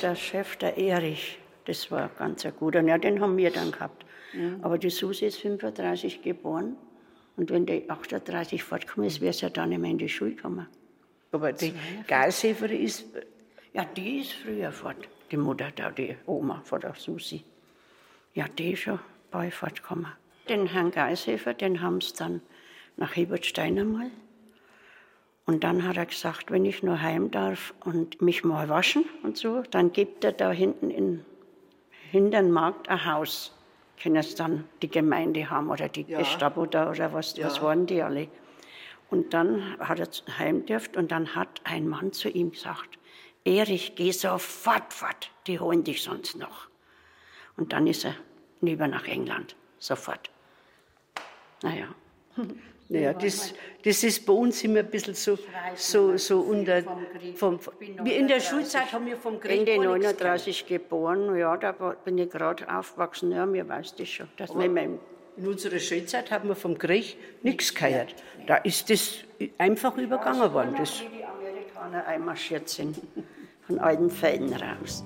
Der 0.00 0.14
Chef, 0.16 0.56
der 0.56 0.76
Erich, 0.76 1.38
das 1.66 1.90
war 1.90 2.10
ganz 2.18 2.44
ein 2.44 2.52
guter. 2.58 2.82
Ja, 2.82 2.98
den 2.98 3.20
haben 3.20 3.36
wir 3.36 3.50
dann 3.50 3.72
gehabt. 3.72 4.04
Ja. 4.32 4.56
Aber 4.62 4.78
die 4.78 4.90
Susi 4.90 5.26
ist 5.26 5.38
35 5.38 6.22
geboren. 6.22 6.76
Und 7.36 7.50
wenn 7.50 7.66
die 7.66 7.88
38 7.88 8.62
fortgekommen 8.62 9.08
ist, 9.08 9.20
wäre 9.20 9.32
sie 9.32 9.42
ja 9.42 9.50
dann 9.50 9.70
nicht 9.70 9.80
mehr 9.80 9.90
in 9.90 9.98
die 9.98 10.08
Schule 10.08 10.34
gekommen. 10.34 10.66
Aber 11.32 11.52
die 11.52 11.74
Geilshäfer 12.06 12.70
ist, 12.70 13.06
ja, 13.72 13.84
die 13.84 14.20
ist 14.20 14.32
früher 14.32 14.70
fort. 14.70 15.08
Die 15.30 15.36
Mutter 15.36 15.70
da, 15.74 15.90
die 15.90 16.16
Oma 16.26 16.60
von 16.64 16.80
der 16.80 16.94
Susi. 16.94 17.42
Ja, 18.34 18.46
die 18.46 18.72
ist 18.72 18.80
schon 18.80 19.00
bei 19.30 19.50
fortgekommen. 19.50 20.12
Den 20.48 20.66
Herrn 20.66 20.90
Geishäfer, 20.90 21.54
den 21.54 21.80
haben 21.80 22.00
sie 22.00 22.14
dann 22.16 22.40
nach 22.96 23.16
Hebertstein 23.16 23.78
einmal 23.78 24.10
und 25.46 25.62
dann 25.62 25.86
hat 25.86 25.96
er 25.96 26.06
gesagt, 26.06 26.50
wenn 26.50 26.64
ich 26.64 26.82
nur 26.82 27.02
heim 27.02 27.30
darf 27.30 27.74
und 27.84 28.22
mich 28.22 28.44
mal 28.44 28.68
waschen 28.68 29.04
und 29.22 29.36
so, 29.36 29.62
dann 29.70 29.92
gibt 29.92 30.24
er 30.24 30.32
da 30.32 30.50
hinten 30.50 30.90
in 30.90 31.24
hinter 32.10 32.42
Markt 32.42 32.88
ein 32.88 33.04
Haus. 33.04 33.52
Können 34.00 34.16
es 34.16 34.34
dann 34.34 34.64
die 34.82 34.88
Gemeinde 34.88 35.50
haben 35.50 35.70
oder 35.70 35.88
die 35.88 36.02
ja. 36.02 36.18
Gestapo 36.18 36.64
da 36.66 36.90
oder 36.90 37.12
was, 37.12 37.36
ja. 37.36 37.46
was 37.46 37.60
waren 37.60 37.86
die 37.86 38.02
alle. 38.02 38.28
Und 39.10 39.34
dann 39.34 39.78
hat 39.78 40.00
er 40.00 40.08
heim 40.38 40.64
dürft 40.64 40.96
und 40.96 41.10
dann 41.10 41.34
hat 41.34 41.60
ein 41.64 41.88
Mann 41.88 42.12
zu 42.12 42.28
ihm 42.28 42.52
gesagt, 42.52 42.98
Erich, 43.44 43.94
geh 43.96 44.10
sofort 44.12 44.92
fort, 44.92 45.30
die 45.46 45.60
holen 45.60 45.84
dich 45.84 46.02
sonst 46.02 46.36
noch. 46.36 46.68
Und 47.56 47.72
dann 47.72 47.86
ist 47.86 48.04
er 48.04 48.14
lieber 48.60 48.88
nach 48.88 49.06
England, 49.06 49.54
sofort. 49.78 50.30
Naja. 51.62 51.86
Naja, 52.94 53.12
das, 53.12 53.52
das 53.84 54.04
ist 54.04 54.24
bei 54.24 54.32
uns 54.32 54.62
immer 54.62 54.80
ein 54.80 54.90
bisschen 54.90 55.14
so, 55.14 55.36
so, 55.74 56.16
so 56.16 56.40
unter. 56.40 56.82
Vom, 57.34 57.58
in 58.04 58.28
der 58.28 58.40
Schulzeit 58.40 58.92
haben 58.92 59.06
wir 59.06 59.16
vom 59.16 59.40
Krieg. 59.40 59.68
Ende 59.68 59.84
39 59.84 60.66
geboren, 60.66 61.36
ja, 61.36 61.56
da 61.56 61.72
bin 61.72 62.18
ich 62.18 62.30
gerade 62.30 62.72
aufgewachsen, 62.72 63.32
ja, 63.32 63.44
mir 63.46 63.68
weiß 63.68 63.96
das 63.96 64.08
schon. 64.08 64.28
Dass 64.36 64.54
wir 64.54 64.64
in 65.36 65.48
unserer 65.48 65.80
Schulzeit 65.80 66.30
haben 66.30 66.48
wir 66.48 66.54
vom 66.54 66.78
Krieg 66.78 67.16
nichts 67.42 67.74
gehört. 67.74 68.14
Da 68.46 68.56
ist 68.58 68.88
das 68.90 69.18
einfach 69.58 69.96
übergangen 69.96 70.52
worden. 70.52 70.74
Das 70.78 71.00
wie 71.00 71.16
die 71.16 71.24
Amerikaner 71.24 72.06
einmarschiert 72.06 72.68
sind, 72.68 72.96
von 73.66 73.80
alten 73.80 74.10
Fällen 74.10 74.52
raus. 74.52 75.04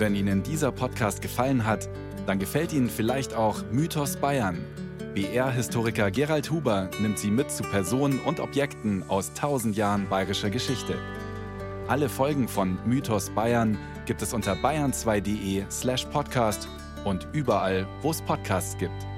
Wenn 0.00 0.14
Ihnen 0.14 0.42
dieser 0.42 0.72
Podcast 0.72 1.20
gefallen 1.20 1.66
hat, 1.66 1.86
dann 2.26 2.38
gefällt 2.38 2.72
Ihnen 2.72 2.88
vielleicht 2.88 3.34
auch 3.34 3.62
Mythos 3.70 4.16
Bayern. 4.16 4.64
BR-Historiker 5.14 6.10
Gerald 6.10 6.50
Huber 6.50 6.88
nimmt 7.02 7.18
Sie 7.18 7.30
mit 7.30 7.50
zu 7.50 7.62
Personen 7.64 8.18
und 8.20 8.40
Objekten 8.40 9.04
aus 9.08 9.34
tausend 9.34 9.76
Jahren 9.76 10.08
bayerischer 10.08 10.48
Geschichte. 10.48 10.94
Alle 11.86 12.08
Folgen 12.08 12.48
von 12.48 12.78
Mythos 12.86 13.28
Bayern 13.28 13.76
gibt 14.06 14.22
es 14.22 14.32
unter 14.32 14.54
bayern2.de 14.54 15.66
slash 15.70 16.06
podcast 16.06 16.66
und 17.04 17.28
überall, 17.34 17.86
wo 18.00 18.10
es 18.10 18.22
Podcasts 18.22 18.78
gibt. 18.78 19.09